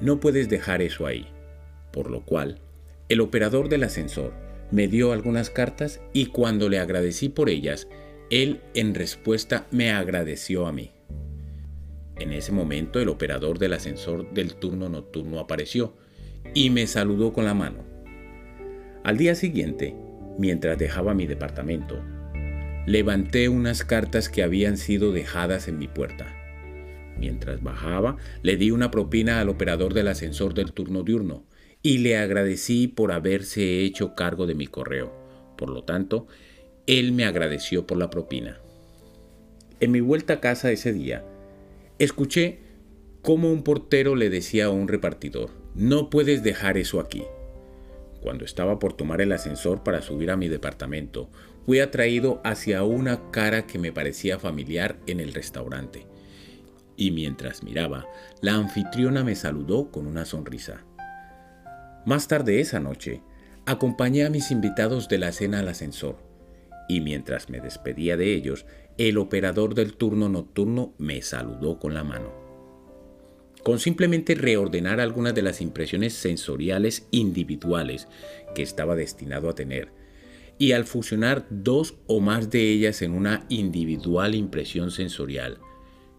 [0.00, 1.26] no puedes dejar eso ahí,
[1.92, 2.60] por lo cual
[3.08, 7.88] el operador del ascensor me dio algunas cartas y cuando le agradecí por ellas,
[8.30, 10.92] él en respuesta me agradeció a mí.
[12.16, 15.96] En ese momento el operador del ascensor del turno nocturno apareció
[16.54, 17.84] y me saludó con la mano.
[19.02, 19.96] Al día siguiente,
[20.38, 21.98] mientras dejaba mi departamento,
[22.86, 26.36] levanté unas cartas que habían sido dejadas en mi puerta.
[27.18, 31.44] Mientras bajaba, le di una propina al operador del ascensor del turno diurno
[31.82, 35.12] y le agradecí por haberse hecho cargo de mi correo.
[35.56, 36.26] Por lo tanto,
[36.86, 38.60] él me agradeció por la propina.
[39.80, 41.24] En mi vuelta a casa ese día,
[42.00, 42.60] Escuché
[43.20, 47.24] cómo un portero le decía a un repartidor, no puedes dejar eso aquí.
[48.22, 51.28] Cuando estaba por tomar el ascensor para subir a mi departamento,
[51.66, 56.06] fui atraído hacia una cara que me parecía familiar en el restaurante.
[56.96, 58.06] Y mientras miraba,
[58.40, 60.86] la anfitriona me saludó con una sonrisa.
[62.06, 63.22] Más tarde esa noche,
[63.66, 66.30] acompañé a mis invitados de la cena al ascensor
[66.90, 68.66] y mientras me despedía de ellos,
[68.98, 72.32] el operador del turno nocturno me saludó con la mano.
[73.62, 78.08] Con simplemente reordenar algunas de las impresiones sensoriales individuales
[78.56, 79.92] que estaba destinado a tener,
[80.58, 85.58] y al fusionar dos o más de ellas en una individual impresión sensorial,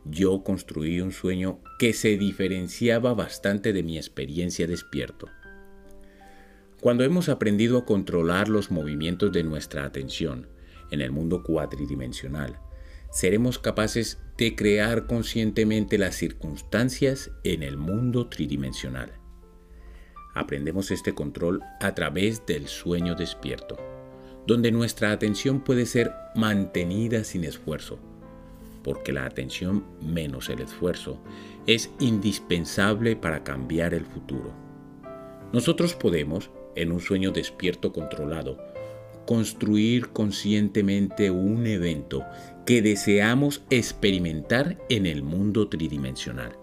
[0.05, 5.27] yo construí un sueño que se diferenciaba bastante de mi experiencia despierto.
[6.81, 10.47] Cuando hemos aprendido a controlar los movimientos de nuestra atención
[10.89, 12.59] en el mundo cuatridimensional,
[13.11, 19.11] seremos capaces de crear conscientemente las circunstancias en el mundo tridimensional.
[20.33, 23.77] Aprendemos este control a través del sueño despierto,
[24.47, 27.99] donde nuestra atención puede ser mantenida sin esfuerzo,
[28.83, 31.21] porque la atención menos el esfuerzo
[31.67, 34.51] es indispensable para cambiar el futuro.
[35.53, 38.57] Nosotros podemos, en un sueño despierto controlado,
[39.25, 42.25] construir conscientemente un evento
[42.65, 46.53] que deseamos experimentar en el mundo tridimensional.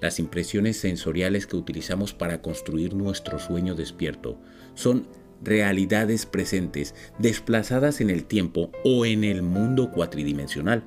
[0.00, 4.36] Las impresiones sensoriales que utilizamos para construir nuestro sueño despierto
[4.74, 5.06] son
[5.44, 10.82] realidades presentes desplazadas en el tiempo o en el mundo cuatridimensional.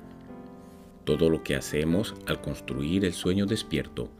[1.04, 4.10] Todo lo que hacemos al construir el sueño despierto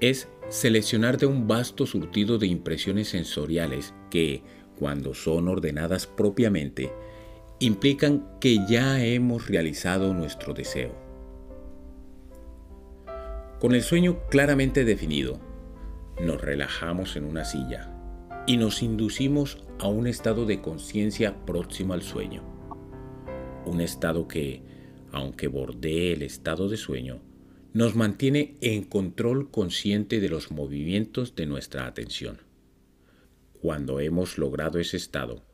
[0.00, 4.42] es seleccionar de un vasto surtido de impresiones sensoriales que,
[4.78, 6.92] cuando son ordenadas propiamente,
[7.58, 10.94] implican que ya hemos realizado nuestro deseo.
[13.60, 15.38] Con el sueño claramente definido,
[16.18, 17.94] nos relajamos en una silla
[18.46, 22.42] y nos inducimos a un estado de conciencia próximo al sueño.
[23.66, 24.62] Un estado que,
[25.12, 27.20] aunque bordee el estado de sueño,
[27.72, 32.38] nos mantiene en control consciente de los movimientos de nuestra atención.
[33.60, 35.44] Cuando hemos logrado ese estado,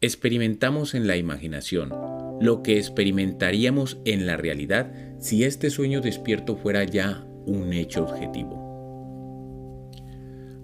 [0.00, 1.90] experimentamos en la imaginación
[2.40, 8.66] lo que experimentaríamos en la realidad si este sueño despierto fuera ya un hecho objetivo.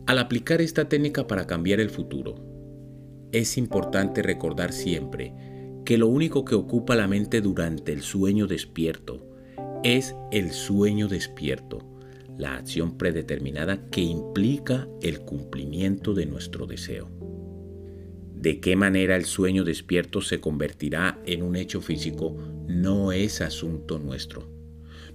[0.06, 2.36] Al aplicar esta técnica para cambiar el futuro,
[3.32, 5.34] es importante recordar siempre
[5.84, 9.35] que lo único que ocupa la mente durante el sueño despierto
[9.82, 11.78] es el sueño despierto,
[12.38, 17.10] la acción predeterminada que implica el cumplimiento de nuestro deseo.
[18.34, 22.36] De qué manera el sueño despierto se convertirá en un hecho físico
[22.68, 24.48] no es asunto nuestro.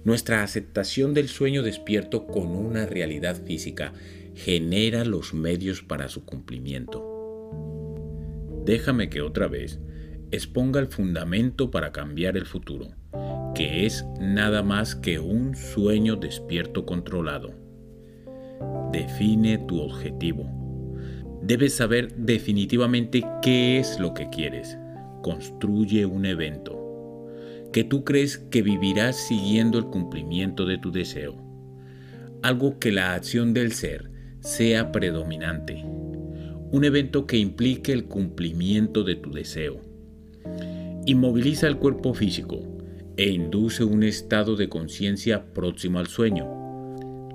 [0.04, 3.92] Nuestra aceptación del sueño despierto con una realidad física
[4.34, 7.08] genera los medios para su cumplimiento.
[8.64, 9.78] Déjame que otra vez
[10.30, 12.88] exponga el fundamento para cambiar el futuro,
[13.54, 17.54] que es nada más que un sueño despierto controlado.
[18.92, 20.62] Define tu objetivo
[21.42, 24.78] Debes saber definitivamente qué es lo que quieres.
[25.22, 26.78] Construye un evento
[27.72, 31.34] que tú crees que vivirás siguiendo el cumplimiento de tu deseo.
[32.42, 35.82] Algo que la acción del ser sea predominante.
[36.70, 39.80] Un evento que implique el cumplimiento de tu deseo.
[41.06, 42.71] Inmoviliza el cuerpo físico
[43.16, 46.46] e induce un estado de conciencia próximo al sueño.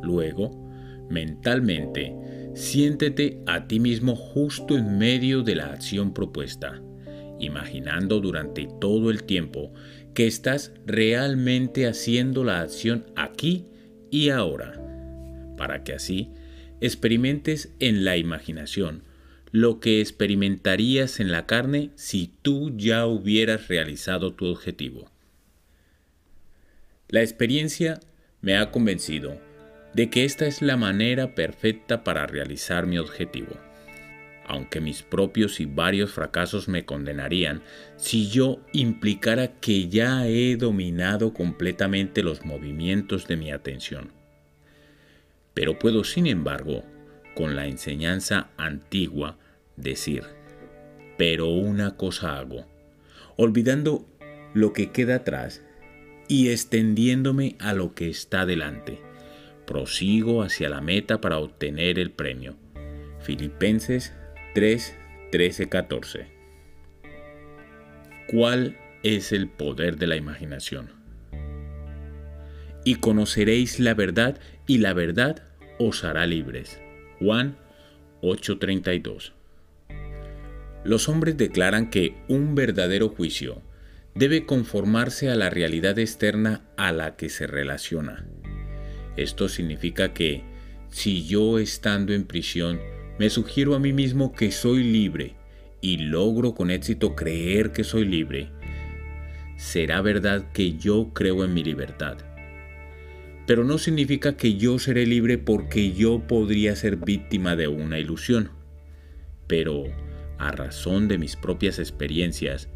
[0.01, 0.51] Luego,
[1.09, 2.15] mentalmente,
[2.57, 6.81] Siéntete a ti mismo justo en medio de la acción propuesta,
[7.39, 9.71] imaginando durante todo el tiempo
[10.15, 13.67] que estás realmente haciendo la acción aquí
[14.09, 14.73] y ahora,
[15.55, 16.31] para que así
[16.81, 19.03] experimentes en la imaginación
[19.51, 25.11] lo que experimentarías en la carne si tú ya hubieras realizado tu objetivo.
[27.09, 28.01] La experiencia
[28.41, 29.39] me ha convencido
[29.93, 33.55] de que esta es la manera perfecta para realizar mi objetivo.
[34.45, 37.61] Aunque mis propios y varios fracasos me condenarían
[37.95, 44.11] si yo implicara que ya he dominado completamente los movimientos de mi atención.
[45.53, 46.83] Pero puedo, sin embargo,
[47.35, 49.37] con la enseñanza antigua,
[49.77, 50.23] decir,
[51.17, 52.65] pero una cosa hago,
[53.37, 54.05] olvidando
[54.53, 55.61] lo que queda atrás
[56.27, 59.07] y extendiéndome a lo que está delante
[59.67, 62.55] prosigo hacia la meta para obtener el premio.
[63.19, 64.13] Filipenses
[64.55, 64.95] 3,
[65.31, 66.27] 13, 14.
[68.27, 70.89] ¿Cuál es el poder de la imaginación?
[72.83, 75.43] Y conoceréis la verdad y la verdad
[75.77, 76.81] os hará libres.
[77.19, 77.57] Juan
[78.21, 79.33] 8:32.
[80.85, 83.61] Los hombres declaran que un verdadero juicio
[84.17, 88.25] debe conformarse a la realidad externa a la que se relaciona
[89.17, 90.43] esto significa que
[90.89, 92.79] si yo estando en prisión
[93.19, 95.35] me sugiero a mí mismo que soy libre
[95.81, 98.51] y logro con éxito creer que soy libre,
[99.57, 102.17] será verdad que yo creo en mi libertad.
[103.47, 108.51] Pero no significa que yo seré libre porque yo podría ser víctima de una ilusión.
[109.47, 109.85] Pero,
[110.37, 112.69] a razón de mis propias experiencias,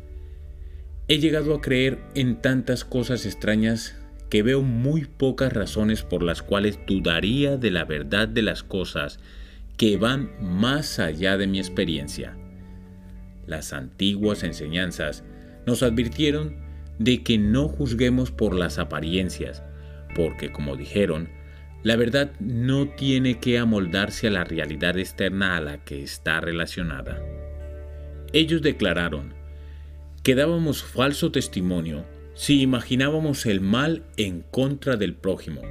[1.12, 3.98] he llegado a creer en tantas cosas extrañas
[4.30, 9.20] que veo muy pocas razones por las cuales dudaría de la verdad de las cosas
[9.76, 12.38] que van más allá de mi experiencia.
[13.46, 15.26] Las antiguas enseñanzas
[15.66, 16.56] nos advirtieron
[16.98, 19.64] de que no juzguemos por las apariencias,
[20.16, 21.28] porque como dijeron,
[21.84, 27.22] la verdad no tiene que amoldarse a la realidad externa a la que está relacionada.
[28.32, 29.41] Ellos declararon
[30.24, 35.62] que dábamos falso testimonio si imaginábamos el mal en contra del prójimo,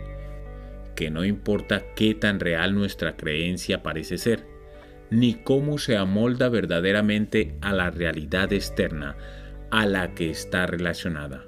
[0.96, 4.46] que no importa qué tan real nuestra creencia parece ser,
[5.10, 9.16] ni cómo se amolda verdaderamente a la realidad externa
[9.70, 11.44] a la que está relacionada.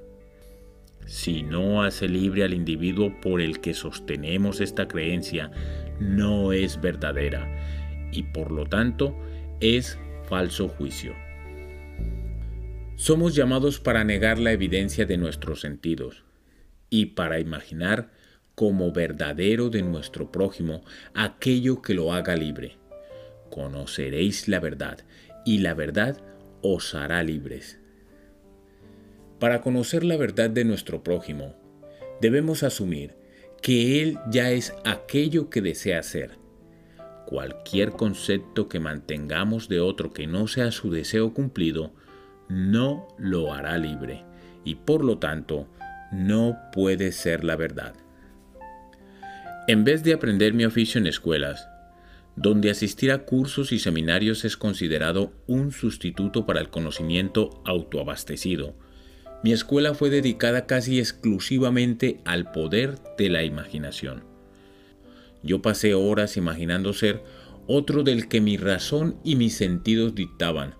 [1.07, 5.51] Si no hace libre al individuo por el que sostenemos esta creencia,
[5.99, 7.49] no es verdadera
[8.13, 9.17] y por lo tanto
[9.61, 9.99] es
[10.29, 11.15] falso juicio.
[13.03, 16.23] Somos llamados para negar la evidencia de nuestros sentidos
[16.89, 18.13] y para imaginar
[18.55, 22.77] como verdadero de nuestro prójimo aquello que lo haga libre.
[23.51, 25.01] Conoceréis la verdad
[25.45, 26.23] y la verdad
[26.63, 27.81] os hará libres.
[29.41, 31.57] Para conocer la verdad de nuestro prójimo,
[32.21, 33.17] debemos asumir
[33.63, 36.39] que Él ya es aquello que desea ser.
[37.27, 41.93] Cualquier concepto que mantengamos de otro que no sea su deseo cumplido,
[42.53, 44.25] no lo hará libre
[44.65, 45.67] y por lo tanto
[46.13, 47.95] no puede ser la verdad.
[49.67, 51.69] En vez de aprender mi oficio en escuelas,
[52.37, 58.75] donde asistir a cursos y seminarios es considerado un sustituto para el conocimiento autoabastecido,
[59.43, 64.25] mi escuela fue dedicada casi exclusivamente al poder de la imaginación.
[65.43, 67.25] Yo pasé horas imaginando ser
[67.67, 70.75] otro del que mi razón y mis sentidos dictaban,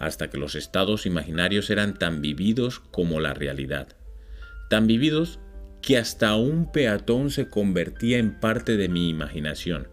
[0.00, 3.96] hasta que los estados imaginarios eran tan vividos como la realidad.
[4.68, 5.38] Tan vividos
[5.82, 9.88] que hasta un peatón se convertía en parte de mi imaginación,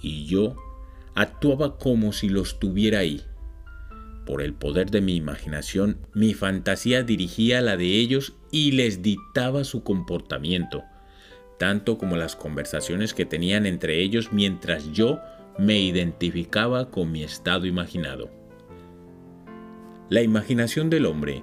[0.00, 0.54] y yo
[1.14, 3.22] actuaba como si los tuviera ahí,
[4.24, 9.64] por el poder de mi imaginación, mi fantasía dirigía la de ellos y les dictaba
[9.64, 10.84] su comportamiento,
[11.58, 15.18] tanto como las conversaciones que tenían entre ellos mientras yo
[15.58, 18.41] me identificaba con mi estado imaginado.
[20.08, 21.42] La imaginación del hombre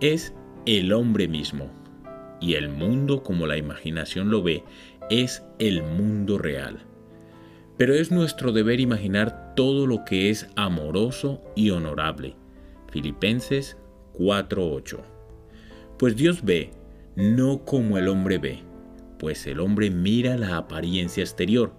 [0.00, 0.34] es
[0.66, 1.70] el hombre mismo,
[2.40, 4.64] y el mundo como la imaginación lo ve
[5.10, 6.86] es el mundo real
[7.76, 12.36] pero es nuestro deber imaginar todo lo que es amoroso y honorable.
[12.90, 13.76] Filipenses
[14.12, 15.00] 4:8.
[15.98, 16.70] Pues Dios ve,
[17.16, 18.60] no como el hombre ve,
[19.18, 21.72] pues el hombre mira la apariencia exterior,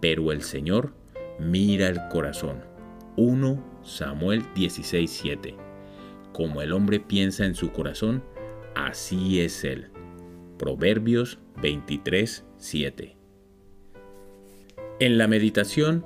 [0.00, 0.92] pero el Señor
[1.38, 2.64] mira el corazón.
[3.16, 5.63] 1 Samuel 16:7.
[6.34, 8.24] Como el hombre piensa en su corazón,
[8.74, 9.86] así es él.
[10.58, 13.14] Proverbios 23:7.
[14.98, 16.04] En la meditación,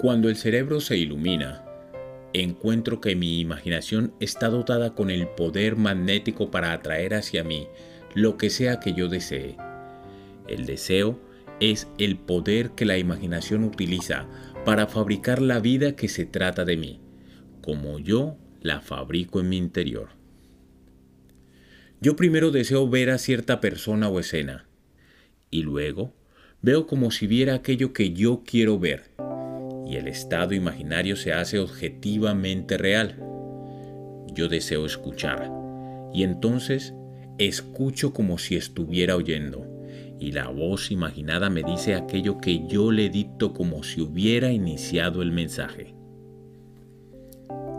[0.00, 1.66] cuando el cerebro se ilumina,
[2.32, 7.68] encuentro que mi imaginación está dotada con el poder magnético para atraer hacia mí
[8.14, 9.58] lo que sea que yo desee.
[10.46, 11.20] El deseo
[11.60, 14.26] es el poder que la imaginación utiliza
[14.64, 17.02] para fabricar la vida que se trata de mí,
[17.60, 20.08] como yo la fabrico en mi interior.
[22.00, 24.66] Yo primero deseo ver a cierta persona o escena,
[25.50, 26.14] y luego
[26.62, 29.10] veo como si viera aquello que yo quiero ver,
[29.86, 33.16] y el estado imaginario se hace objetivamente real.
[34.32, 35.50] Yo deseo escuchar,
[36.12, 36.94] y entonces
[37.38, 39.66] escucho como si estuviera oyendo,
[40.20, 45.22] y la voz imaginada me dice aquello que yo le dicto como si hubiera iniciado
[45.22, 45.97] el mensaje.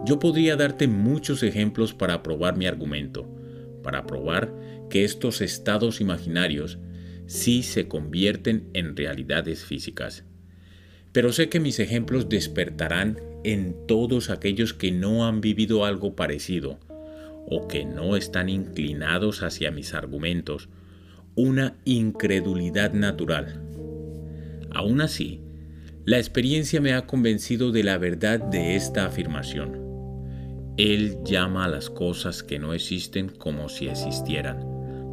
[0.10, 3.30] Yo podría darte muchos ejemplos para probar mi argumento,
[3.84, 4.52] para probar
[4.90, 6.80] que estos estados imaginarios
[7.28, 10.24] sí se convierten en realidades físicas.
[11.12, 16.80] Pero sé que mis ejemplos despertarán en todos aquellos que no han vivido algo parecido
[17.46, 20.70] o que no están inclinados hacia mis argumentos
[21.36, 23.62] una incredulidad natural.
[24.72, 25.44] Aún así,
[26.04, 29.79] la experiencia me ha convencido de la verdad de esta afirmación.
[30.80, 34.62] Él llama a las cosas que no existen como si existieran.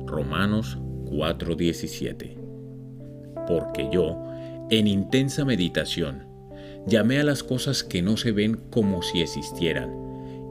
[0.07, 2.37] Romanos 4:17.
[3.49, 4.17] Porque yo,
[4.71, 6.29] en intensa meditación,
[6.87, 9.91] llamé a las cosas que no se ven como si existieran,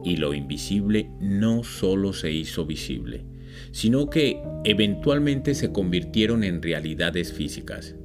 [0.04, 3.24] y lo invisible no solo se hizo visible,
[3.72, 7.96] sino que eventualmente se convirtieron en realidades físicas.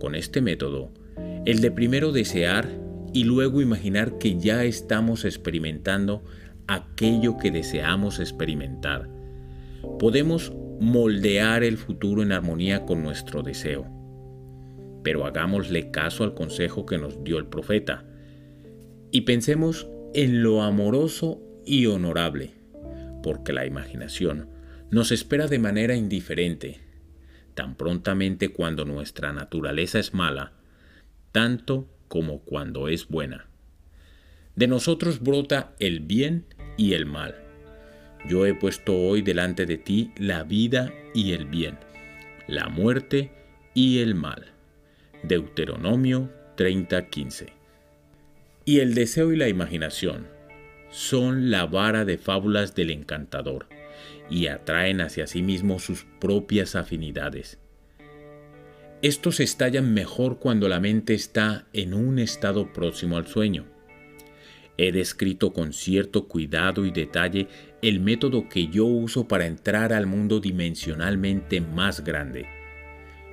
[0.00, 0.90] Con este método,
[1.44, 2.82] el de primero desear
[3.14, 6.24] y luego imaginar que ya estamos experimentando
[6.66, 9.08] aquello que deseamos experimentar,
[10.00, 13.86] podemos moldear el futuro en armonía con nuestro deseo.
[15.04, 18.04] Pero hagámosle caso al consejo que nos dio el profeta
[19.12, 22.50] y pensemos en lo amoroso y honorable,
[23.22, 24.48] porque la imaginación
[24.90, 26.80] nos espera de manera indiferente,
[27.54, 30.52] tan prontamente cuando nuestra naturaleza es mala,
[31.30, 33.48] tanto como cuando es buena.
[34.56, 36.46] De nosotros brota el bien
[36.76, 37.36] y el mal.
[38.28, 41.78] Yo he puesto hoy delante de ti la vida y el bien,
[42.46, 43.32] la muerte
[43.74, 44.52] y el mal.
[45.22, 47.52] Deuteronomio 30:15.
[48.64, 50.26] Y el deseo y la imaginación
[50.90, 53.66] son la vara de fábulas del encantador
[54.30, 57.58] y atraen hacia sí mismo sus propias afinidades.
[59.04, 63.66] Estos estallan mejor cuando la mente está en un estado próximo al sueño.
[64.78, 67.48] He descrito con cierto cuidado y detalle
[67.82, 72.46] el método que yo uso para entrar al mundo dimensionalmente más grande.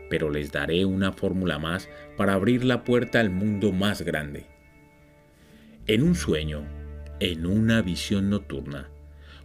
[0.09, 4.47] Pero les daré una fórmula más para abrir la puerta al mundo más grande.
[5.87, 6.65] En un sueño,
[7.21, 8.89] en una visión nocturna,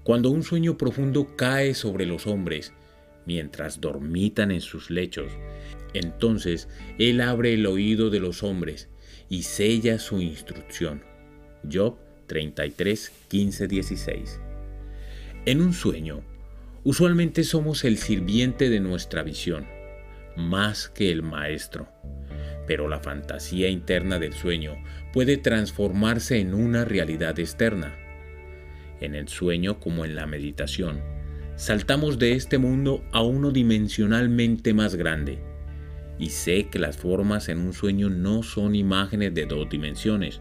[0.03, 2.72] cuando un sueño profundo cae sobre los hombres,
[3.27, 5.31] mientras dormitan en sus lechos,
[5.93, 6.68] entonces
[6.99, 8.89] Él abre el oído de los hombres
[9.29, 11.03] y sella su instrucción.
[11.70, 11.97] Job
[12.27, 14.41] 33, 15, 16.
[15.47, 16.22] En un sueño,
[16.85, 19.66] usualmente somos el sirviente de nuestra visión,
[20.37, 21.89] más que el maestro.
[22.66, 24.74] Pero la fantasía interna del sueño
[25.12, 27.97] puede transformarse en una realidad externa.
[29.01, 31.01] En el sueño como en la meditación,
[31.57, 35.39] saltamos de este mundo a uno dimensionalmente más grande.
[36.19, 40.41] Y sé que las formas en un sueño no son imágenes de dos dimensiones,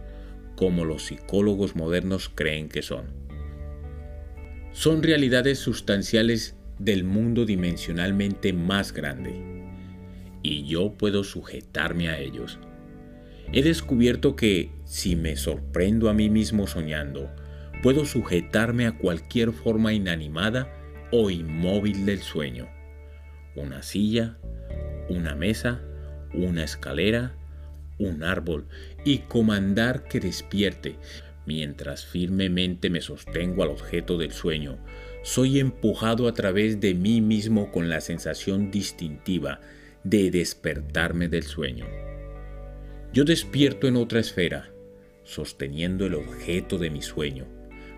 [0.55, 3.25] como los psicólogos modernos creen que son
[4.75, 9.33] son realidades sustanciales del mundo dimensionalmente más grande,
[10.43, 12.59] y yo puedo sujetarme a ellos.
[13.53, 17.31] He descubierto que si me sorprendo a mí mismo soñando,
[17.81, 20.67] puedo sujetarme a cualquier forma inanimada
[21.11, 22.67] o inmóvil del sueño.
[23.55, 24.37] Una silla,
[25.09, 25.81] una mesa,
[26.33, 27.33] una escalera,
[27.97, 28.67] un árbol,
[29.05, 30.97] y comandar que despierte,
[31.45, 34.77] Mientras firmemente me sostengo al objeto del sueño,
[35.23, 39.61] soy empujado a través de mí mismo con la sensación distintiva
[40.03, 41.85] de despertarme del sueño.
[43.13, 44.71] Yo despierto en otra esfera,
[45.23, 47.45] sosteniendo el objeto de mi sueño,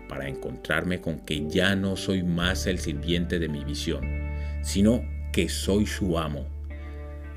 [0.08, 4.04] para encontrarme con que ya no soy más el sirviente de mi visión,
[4.62, 5.02] sino
[5.32, 6.46] que soy su amo.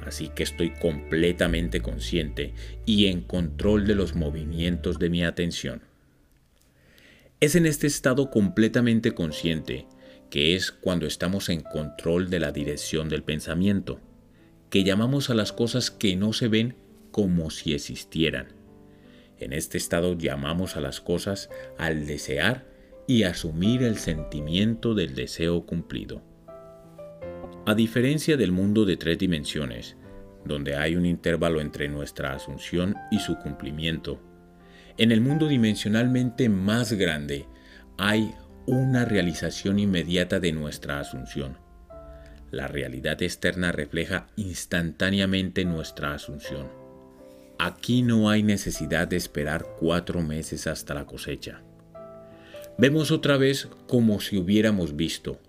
[0.06, 2.54] Así que estoy completamente consciente
[2.86, 5.84] y en control de los movimientos de mi atención.
[7.40, 9.88] Es en este estado completamente consciente,
[10.30, 14.00] que es cuando estamos en control de la dirección del pensamiento,
[14.70, 16.76] que llamamos a las cosas que no se ven
[17.12, 18.61] como si existieran.
[19.42, 22.64] En este estado llamamos a las cosas al desear
[23.08, 26.22] y asumir el sentimiento del deseo cumplido.
[27.66, 29.98] A diferencia del mundo de tres dimensiones,
[30.46, 34.22] donde hay un intervalo entre nuestra asunción y su cumplimiento,
[34.98, 37.48] en el mundo dimensionalmente más grande
[37.98, 38.36] hay
[38.68, 41.58] una realización inmediata de nuestra asunción.
[42.52, 46.81] La realidad externa refleja instantáneamente nuestra asunción.
[47.64, 51.62] Aquí no hay necesidad de esperar cuatro meses hasta la cosecha.
[52.80, 55.40] Vemos otra vez como si hubiéramos visto,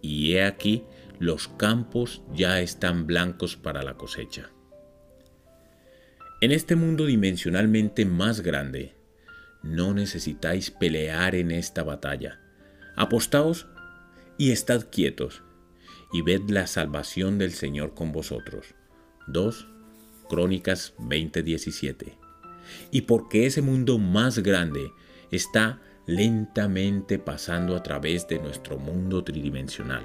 [0.00, 0.84] y he aquí
[1.18, 4.52] los campos ya están blancos para la cosecha.
[6.40, 8.94] En este mundo dimensionalmente más grande,
[9.64, 12.38] no necesitáis pelear en esta batalla.
[12.94, 13.66] Apostaos
[14.38, 15.42] y estad quietos,
[16.12, 18.76] y ved la salvación del Señor con vosotros.
[19.26, 19.66] 2
[20.28, 22.18] Crónicas 20:17.
[22.90, 24.90] Y porque ese mundo más grande
[25.30, 30.04] está lentamente pasando a través de nuestro mundo tridimensional.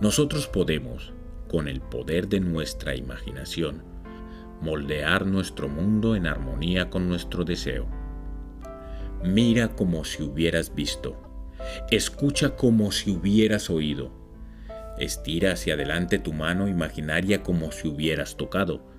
[0.00, 1.12] Nosotros podemos,
[1.48, 3.82] con el poder de nuestra imaginación,
[4.60, 7.86] moldear nuestro mundo en armonía con nuestro deseo.
[9.22, 11.16] Mira como si hubieras visto.
[11.90, 14.10] Escucha como si hubieras oído.
[14.98, 18.89] Estira hacia adelante tu mano imaginaria como si hubieras tocado.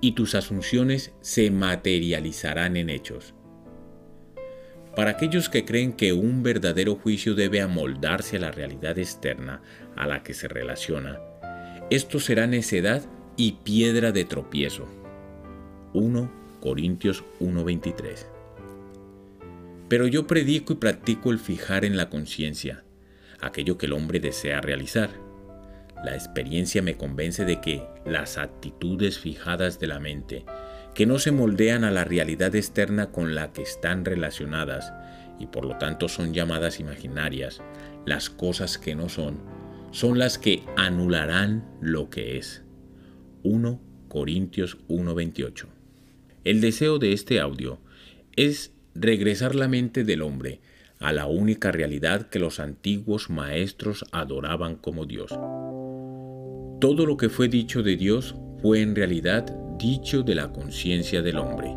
[0.00, 3.34] Y tus asunciones se materializarán en hechos.
[4.96, 9.62] Para aquellos que creen que un verdadero juicio debe amoldarse a la realidad externa
[9.96, 11.20] a la que se relaciona,
[11.90, 13.02] esto será necedad
[13.36, 14.86] y piedra de tropiezo.
[15.92, 16.30] 1
[16.60, 18.26] Corintios 1:23
[19.88, 22.84] Pero yo predico y practico el fijar en la conciencia,
[23.40, 25.10] aquello que el hombre desea realizar.
[26.04, 30.44] La experiencia me convence de que las actitudes fijadas de la mente
[30.94, 34.92] que no se moldean a la realidad externa con la que están relacionadas
[35.38, 37.62] y por lo tanto son llamadas imaginarias,
[38.06, 39.40] las cosas que no son,
[39.90, 42.62] son las que anularán lo que es.
[43.42, 45.66] 1 Corintios 1:28
[46.44, 47.78] El deseo de este audio
[48.36, 50.60] es regresar la mente del hombre
[50.98, 55.32] a la única realidad que los antiguos maestros adoraban como Dios.
[56.80, 59.44] Todo lo que fue dicho de Dios fue en realidad
[59.78, 61.74] dicho de la conciencia del hombre.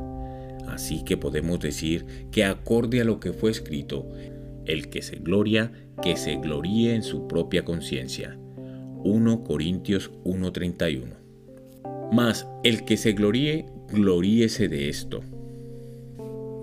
[0.70, 4.08] Así que podemos decir que acorde a lo que fue escrito,
[4.66, 8.40] el que se gloria, que se gloríe en su propia conciencia.
[9.04, 11.18] 1 Corintios 1:31.
[12.14, 15.22] Mas el que se gloríe, gloríese de esto,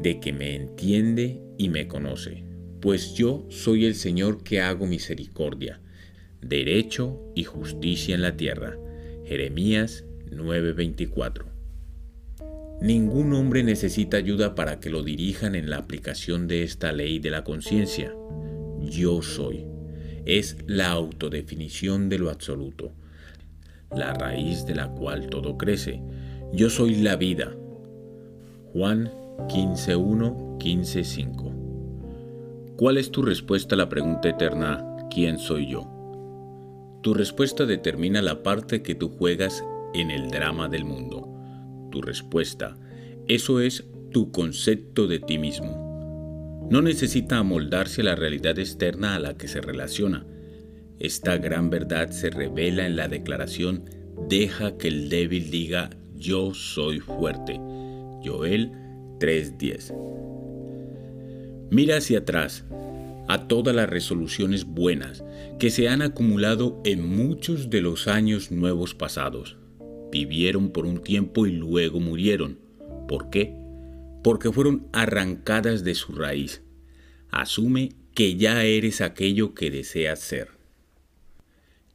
[0.01, 2.45] de que me entiende y me conoce,
[2.81, 5.83] pues yo soy el Señor que hago misericordia,
[6.41, 8.79] derecho y justicia en la tierra.
[9.25, 11.47] Jeremías 9:24.
[12.81, 17.31] Ningún hombre necesita ayuda para que lo dirijan en la aplicación de esta ley de
[17.31, 18.15] la conciencia.
[18.81, 19.67] Yo soy.
[20.25, 22.93] Es la autodefinición de lo absoluto,
[23.95, 26.01] la raíz de la cual todo crece.
[26.53, 27.55] Yo soy la vida.
[28.73, 29.11] Juan
[29.49, 32.77] 15.1, 15.5.
[32.77, 36.00] ¿Cuál es tu respuesta a la pregunta eterna, ¿quién soy yo?
[37.03, 41.29] Tu respuesta determina la parte que tú juegas en el drama del mundo.
[41.91, 42.77] Tu respuesta,
[43.27, 46.69] eso es tu concepto de ti mismo.
[46.71, 50.27] No necesita amoldarse a la realidad externa a la que se relaciona.
[50.99, 53.85] Esta gran verdad se revela en la declaración
[54.29, 57.57] Deja que el débil diga yo soy fuerte.
[58.23, 58.71] Joel
[59.19, 59.95] 3:10.
[61.71, 62.65] Mira hacia atrás
[63.31, 65.25] a todas las resoluciones buenas
[65.59, 69.57] que se han acumulado en muchos de los años nuevos pasados
[70.11, 72.59] vivieron por un tiempo y luego murieron.
[73.09, 73.55] ¿Por qué?
[74.23, 76.63] Porque fueron arrancadas de su raíz.
[77.31, 80.49] Asume que ya eres aquello que deseas ser.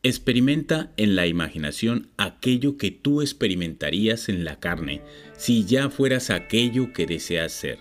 [0.01, 5.01] Experimenta en la imaginación aquello que tú experimentarías en la carne
[5.35, 7.79] si ya fueras aquello que deseas ser.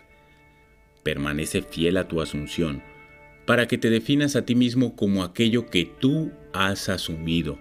[1.02, 2.82] Permanece fiel a tu asunción
[3.47, 7.59] para que te definas a ti mismo como aquello que tú has asumido.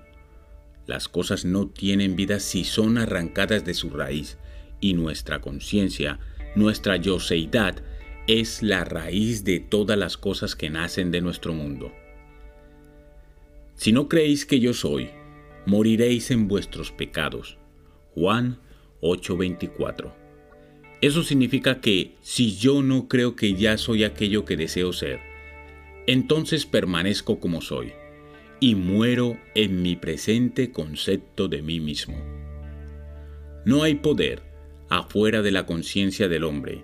[0.88, 4.38] Las cosas no tienen vida si son arrancadas de su raíz,
[4.80, 6.20] y nuestra conciencia,
[6.56, 7.82] nuestra yoseidad,
[8.28, 11.92] es la raíz de todas las cosas que nacen de nuestro mundo.
[13.76, 15.10] Si no creéis que yo soy,
[15.66, 17.58] moriréis en vuestros pecados.
[18.14, 18.60] Juan
[19.02, 20.14] 8:24.
[21.02, 25.33] Eso significa que si yo no creo que ya soy aquello que deseo ser,
[26.08, 27.94] entonces permanezco como soy
[28.60, 32.18] y muero en mi presente concepto de mí mismo.
[33.66, 34.42] No hay poder
[34.90, 36.84] afuera de la conciencia del hombre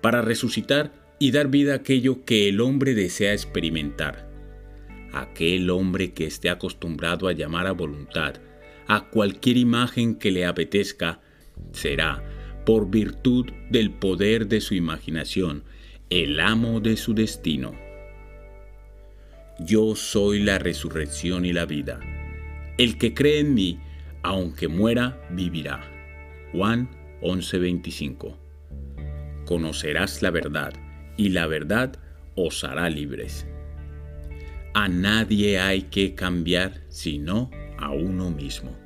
[0.00, 4.30] para resucitar y dar vida a aquello que el hombre desea experimentar.
[5.12, 8.34] Aquel hombre que esté acostumbrado a llamar a voluntad
[8.86, 11.20] a cualquier imagen que le apetezca
[11.72, 12.22] será,
[12.64, 15.64] por virtud del poder de su imaginación,
[16.10, 17.85] el amo de su destino.
[19.58, 21.98] Yo soy la resurrección y la vida.
[22.76, 23.80] El que cree en mí,
[24.22, 25.82] aunque muera, vivirá.
[26.52, 26.90] Juan
[27.22, 28.36] 11:25.
[29.46, 30.74] Conocerás la verdad,
[31.16, 31.98] y la verdad
[32.34, 33.46] os hará libres.
[34.74, 38.76] A nadie hay que cambiar sino a uno mismo.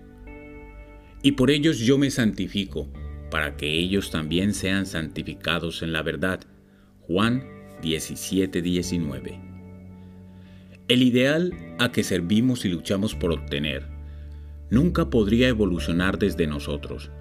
[1.22, 2.88] Y por ellos yo me santifico,
[3.28, 6.40] para que ellos también sean santificados en la verdad.
[7.00, 7.42] Juan
[7.82, 9.49] 17:19.
[10.90, 13.86] El ideal a que servimos y luchamos por obtener
[14.70, 17.12] nunca podría evolucionar desde nosotros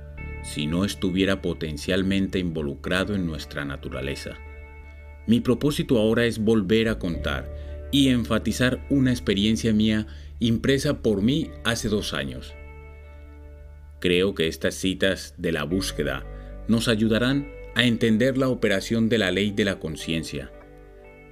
[0.41, 4.39] si no estuviera potencialmente involucrado en nuestra naturaleza.
[5.27, 7.47] Mi propósito ahora es volver a contar
[7.91, 10.07] y enfatizar una experiencia mía
[10.39, 12.55] impresa por mí hace dos años.
[13.99, 16.25] Creo que estas citas de la búsqueda
[16.67, 20.51] nos ayudarán a entender la operación de la ley de la conciencia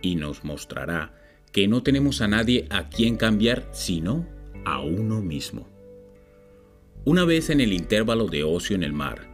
[0.03, 1.17] y nos mostrará
[1.51, 4.25] que no tenemos a nadie a quien cambiar sino
[4.65, 5.67] a uno mismo.
[7.05, 9.29] Una vez en el intervalo de ocio en el mar,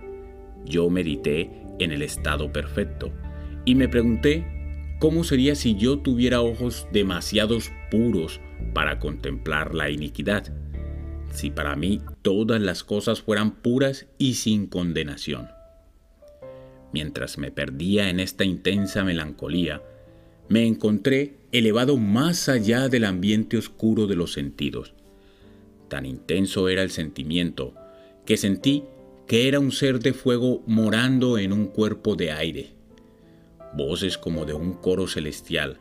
[0.66, 1.50] yo medité
[1.80, 3.12] en el estado perfecto
[3.66, 4.46] y me pregunté
[5.00, 8.40] cómo sería si yo tuviera ojos demasiados puros
[8.74, 10.54] para contemplar la iniquidad,
[11.32, 15.50] si para mí todas las cosas fueran puras y sin condenación.
[16.94, 19.82] Mientras me perdía en esta intensa melancolía,
[20.48, 24.96] me encontré elevado más allá del ambiente oscuro de los sentidos.
[25.88, 27.76] Tan intenso era el sentimiento
[28.26, 28.84] que sentí
[29.28, 32.72] que era un ser de fuego morando en un cuerpo de aire.
[33.74, 35.78] Voces como de un coro celestial,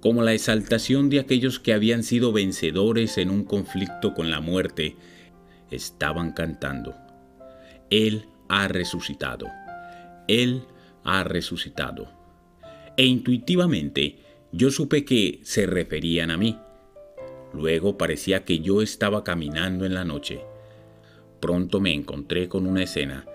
[0.00, 4.96] como la exaltación de aquellos que habían sido vencedores en un conflicto con la muerte,
[5.70, 6.96] estaban cantando.
[7.88, 9.46] Él ha resucitado.
[10.26, 10.64] Él
[11.04, 12.08] ha resucitado.
[12.96, 14.23] E intuitivamente
[14.54, 16.58] yo supe que se referían a mí.
[17.52, 20.40] Luego parecía que yo estaba caminando en la noche
[21.44, 23.26] pronto me encontré con una escena,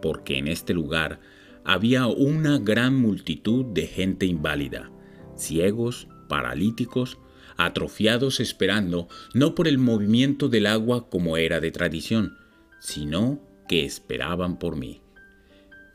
[0.00, 1.18] porque en este lugar
[1.64, 4.92] había una gran multitud de gente inválida,
[5.34, 7.18] ciegos, paralíticos,
[7.56, 12.36] atrofiados esperando no por el movimiento del agua como era de tradición,
[12.78, 15.00] sino que esperaban por mí.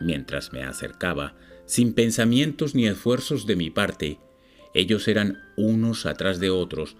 [0.01, 4.19] Mientras me acercaba, sin pensamientos ni esfuerzos de mi parte,
[4.73, 6.95] ellos eran unos atrás de otros,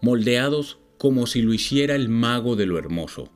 [0.00, 3.30] moldeados como si lo hiciera el mago de lo hermoso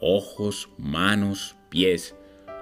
[0.00, 2.14] ojos, manos, pies,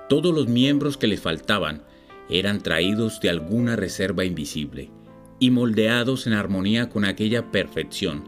[0.09, 1.82] todos los miembros que les faltaban
[2.28, 4.90] eran traídos de alguna reserva invisible
[5.38, 8.24] y moldeados en armonía con aquella perfección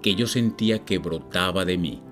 [0.00, 2.02] que yo sentía que brotaba de mí.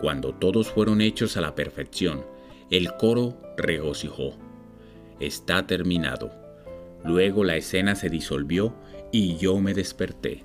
[0.00, 2.24] Cuando todos fueron hechos a la perfección,
[2.70, 4.36] el coro regocijó.
[5.20, 6.45] Está terminado.
[7.06, 8.74] Luego la escena se disolvió
[9.12, 10.44] y yo me desperté.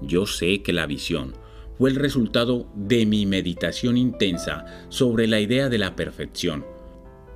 [0.00, 1.34] Yo sé que la visión,
[1.80, 6.66] fue el resultado de mi meditación intensa sobre la idea de la perfección,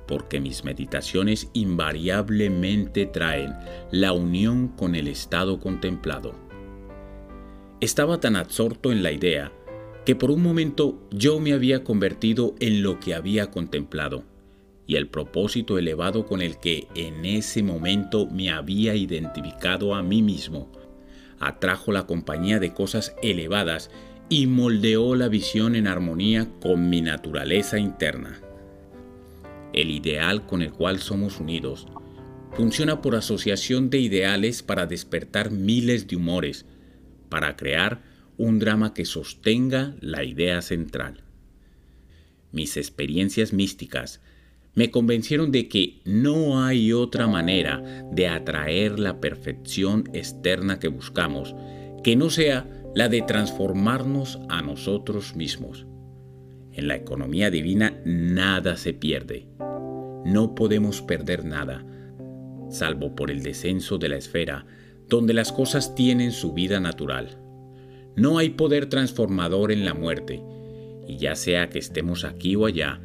[0.07, 3.55] porque mis meditaciones invariablemente traen
[3.89, 6.35] la unión con el estado contemplado.
[7.81, 9.51] Estaba tan absorto en la idea
[10.05, 14.25] que por un momento yo me había convertido en lo que había contemplado,
[14.87, 20.21] y el propósito elevado con el que en ese momento me había identificado a mí
[20.21, 20.69] mismo
[21.39, 23.91] atrajo la compañía de cosas elevadas
[24.29, 28.39] y moldeó la visión en armonía con mi naturaleza interna.
[29.73, 31.87] El ideal con el cual somos unidos
[32.53, 36.65] funciona por asociación de ideales para despertar miles de humores,
[37.29, 38.01] para crear
[38.37, 41.21] un drama que sostenga la idea central.
[42.51, 44.21] Mis experiencias místicas
[44.75, 51.55] me convencieron de que no hay otra manera de atraer la perfección externa que buscamos
[52.05, 55.87] que no sea la de transformarnos a nosotros mismos.
[56.71, 59.47] En la economía divina nada se pierde.
[60.23, 61.83] No podemos perder nada,
[62.69, 64.67] salvo por el descenso de la esfera,
[65.09, 67.39] donde las cosas tienen su vida natural.
[68.15, 70.43] No hay poder transformador en la muerte,
[71.07, 73.01] y ya sea que estemos aquí o allá,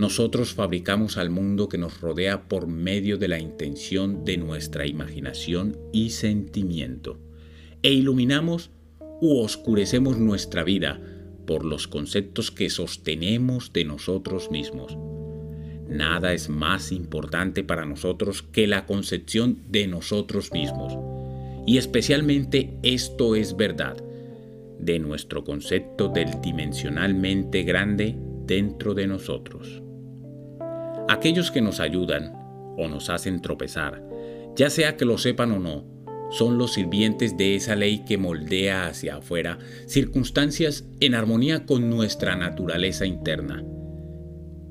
[0.00, 5.76] nosotros fabricamos al mundo que nos rodea por medio de la intención de nuestra imaginación
[5.92, 7.18] y sentimiento,
[7.82, 8.70] e iluminamos
[9.20, 10.98] u oscurecemos nuestra vida
[11.46, 14.96] por los conceptos que sostenemos de nosotros mismos.
[15.86, 20.96] Nada es más importante para nosotros que la concepción de nosotros mismos.
[21.66, 24.02] Y especialmente esto es verdad
[24.78, 29.82] de nuestro concepto del dimensionalmente grande dentro de nosotros.
[31.10, 32.32] Aquellos que nos ayudan
[32.78, 34.00] o nos hacen tropezar,
[34.54, 35.84] ya sea que lo sepan o no,
[36.30, 39.58] son los sirvientes de esa ley que moldea hacia afuera
[39.88, 43.64] circunstancias en armonía con nuestra naturaleza interna.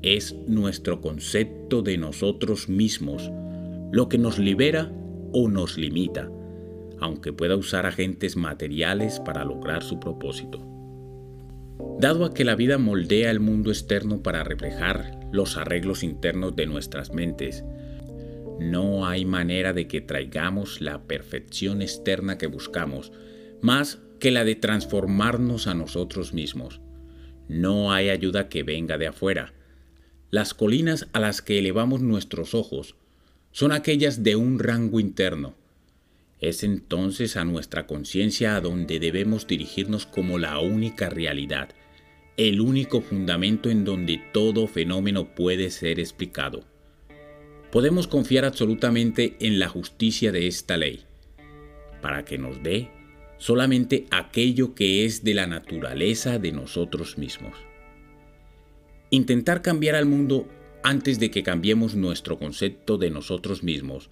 [0.00, 3.30] Es nuestro concepto de nosotros mismos
[3.92, 4.90] lo que nos libera
[5.34, 6.30] o nos limita,
[7.00, 10.69] aunque pueda usar agentes materiales para lograr su propósito.
[11.98, 16.66] Dado a que la vida moldea el mundo externo para reflejar los arreglos internos de
[16.66, 17.64] nuestras mentes,
[18.60, 23.10] no hay manera de que traigamos la perfección externa que buscamos,
[23.62, 26.80] más que la de transformarnos a nosotros mismos.
[27.48, 29.54] No hay ayuda que venga de afuera.
[30.30, 32.96] Las colinas a las que elevamos nuestros ojos
[33.50, 35.54] son aquellas de un rango interno.
[36.40, 41.70] Es entonces a nuestra conciencia a donde debemos dirigirnos como la única realidad,
[42.36, 46.64] el único fundamento en donde todo fenómeno puede ser explicado
[47.70, 51.04] podemos confiar absolutamente en la justicia de esta ley,
[52.02, 52.90] para que nos dé
[53.38, 57.54] solamente aquello que es de la naturaleza de nosotros mismos.
[59.10, 60.48] Intentar cambiar al mundo
[60.82, 64.10] antes de que cambiemos nuestro concepto de nosotros mismos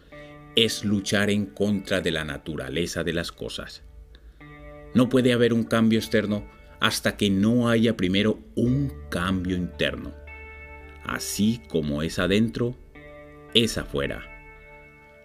[0.65, 3.85] es luchar en contra de la naturaleza de las cosas.
[4.93, 6.47] No puede haber un cambio externo
[6.81, 10.13] hasta que no haya primero un cambio interno.
[11.05, 12.75] Así como es adentro,
[13.55, 14.25] es afuera.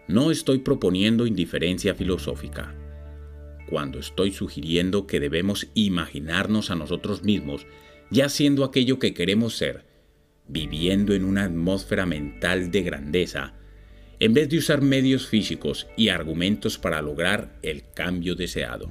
[0.07, 2.75] No estoy proponiendo indiferencia filosófica.
[3.67, 7.65] Cuando estoy sugiriendo que debemos imaginarnos a nosotros mismos
[8.11, 9.83] ya siendo aquello que queremos ser,
[10.47, 13.55] viviendo en una atmósfera mental de grandeza,
[14.23, 18.89] en vez de usar medios físicos y argumentos para lograr el cambio deseado.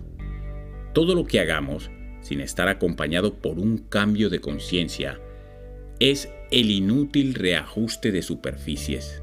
[0.92, 5.18] Todo lo que hagamos, sin estar acompañado por un cambio de conciencia,
[6.00, 9.22] es el inútil reajuste de superficies.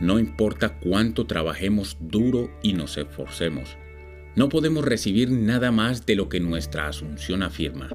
[0.00, 3.76] No importa cuánto trabajemos duro y nos esforcemos,
[4.36, 7.90] no podemos recibir nada más de lo que nuestra asunción afirma.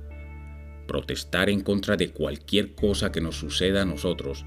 [0.85, 4.45] Protestar en contra de cualquier cosa que nos suceda a nosotros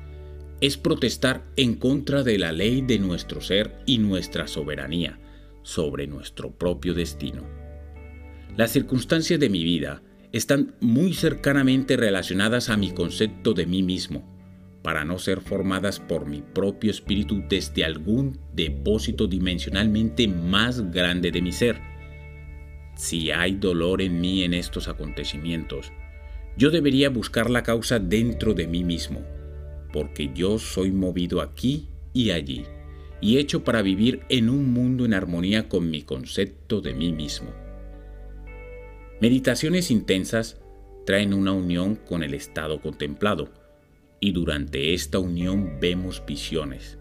[0.61, 5.19] es protestar en contra de la ley de nuestro ser y nuestra soberanía
[5.63, 7.43] sobre nuestro propio destino.
[8.57, 10.03] Las circunstancias de mi vida
[10.33, 14.35] están muy cercanamente relacionadas a mi concepto de mí mismo,
[14.83, 21.41] para no ser formadas por mi propio espíritu desde algún depósito dimensionalmente más grande de
[21.41, 21.81] mi ser.
[22.95, 25.91] Si hay dolor en mí en estos acontecimientos,
[26.57, 29.23] yo debería buscar la causa dentro de mí mismo,
[29.95, 32.65] porque yo soy movido aquí y allí,
[33.21, 37.53] y hecho para vivir en un mundo en armonía con mi concepto de mí mismo.
[39.21, 40.61] Meditaciones intensas
[41.07, 43.53] traen una unión con el estado contemplado,
[44.19, 46.99] y durante esta unión vemos visiones,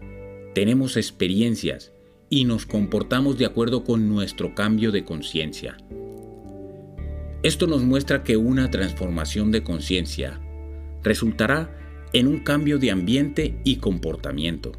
[0.54, 1.92] tenemos experiencias
[2.30, 5.76] y nos comportamos de acuerdo con nuestro cambio de conciencia.
[7.42, 10.40] Esto nos muestra que una transformación de conciencia
[11.02, 11.83] resultará
[12.14, 14.72] en un cambio de ambiente y comportamiento.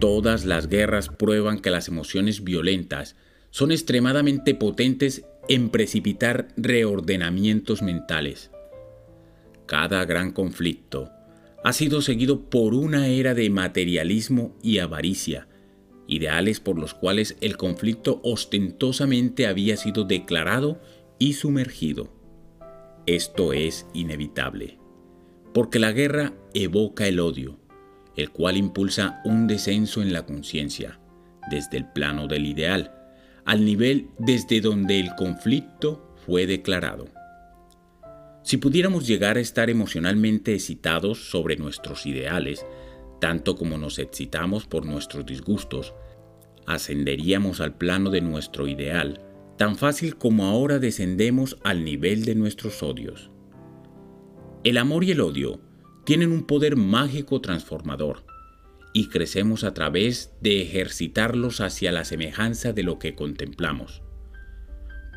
[0.00, 3.16] Todas las guerras prueban que las emociones violentas
[3.50, 8.50] son extremadamente potentes en precipitar reordenamientos mentales.
[9.66, 11.10] Cada gran conflicto
[11.62, 15.46] ha sido seguido por una era de materialismo y avaricia,
[16.08, 20.80] ideales por los cuales el conflicto ostentosamente había sido declarado
[21.20, 22.12] y sumergido.
[23.06, 24.78] Esto es inevitable,
[25.54, 27.60] porque la guerra evoca el odio,
[28.16, 30.98] el cual impulsa un descenso en la conciencia,
[31.48, 32.92] desde el plano del ideal,
[33.44, 37.06] al nivel desde donde el conflicto fue declarado.
[38.42, 42.66] Si pudiéramos llegar a estar emocionalmente excitados sobre nuestros ideales,
[43.20, 45.94] tanto como nos excitamos por nuestros disgustos,
[46.66, 49.20] ascenderíamos al plano de nuestro ideal
[49.56, 53.30] tan fácil como ahora descendemos al nivel de nuestros odios.
[54.64, 55.60] El amor y el odio
[56.04, 58.24] tienen un poder mágico transformador
[58.94, 64.00] y crecemos a través de ejercitarlos hacia la semejanza de lo que contemplamos.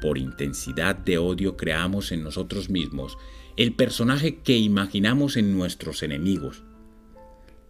[0.01, 3.17] Por intensidad de odio creamos en nosotros mismos
[3.55, 6.63] el personaje que imaginamos en nuestros enemigos.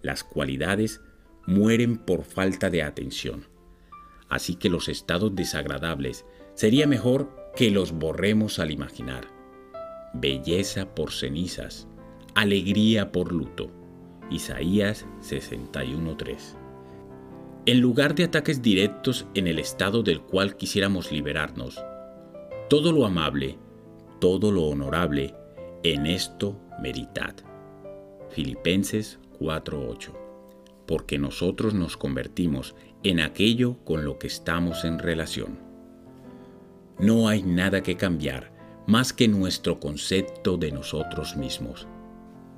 [0.02, 1.00] Las cualidades
[1.46, 3.46] mueren por falta de atención.
[4.30, 6.26] Así que los estados desagradables
[6.56, 9.37] sería mejor que los borremos al imaginar.
[10.14, 11.88] Belleza por cenizas,
[12.34, 13.70] alegría por luto.
[14.30, 16.56] Isaías 61.3.
[17.66, 21.84] En lugar de ataques directos en el estado del cual quisiéramos liberarnos,
[22.70, 23.58] todo lo amable,
[24.20, 25.36] todo lo honorable,
[25.84, 27.36] en esto meritad.
[28.30, 30.14] Filipenses 4:8.
[30.86, 35.60] Porque nosotros nos convertimos en aquello con lo que estamos en relación.
[37.00, 38.57] No hay nada que cambiar
[38.88, 41.88] más que nuestro concepto de nosotros mismos.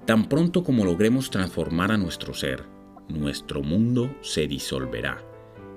[0.05, 2.65] Tan pronto como logremos transformar a nuestro ser,
[3.09, 5.23] nuestro mundo se disolverá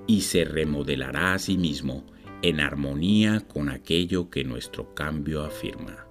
[0.05, 2.03] y se remodelará a sí mismo
[2.43, 6.02] en armonía con aquello que nuestro cambio afirma.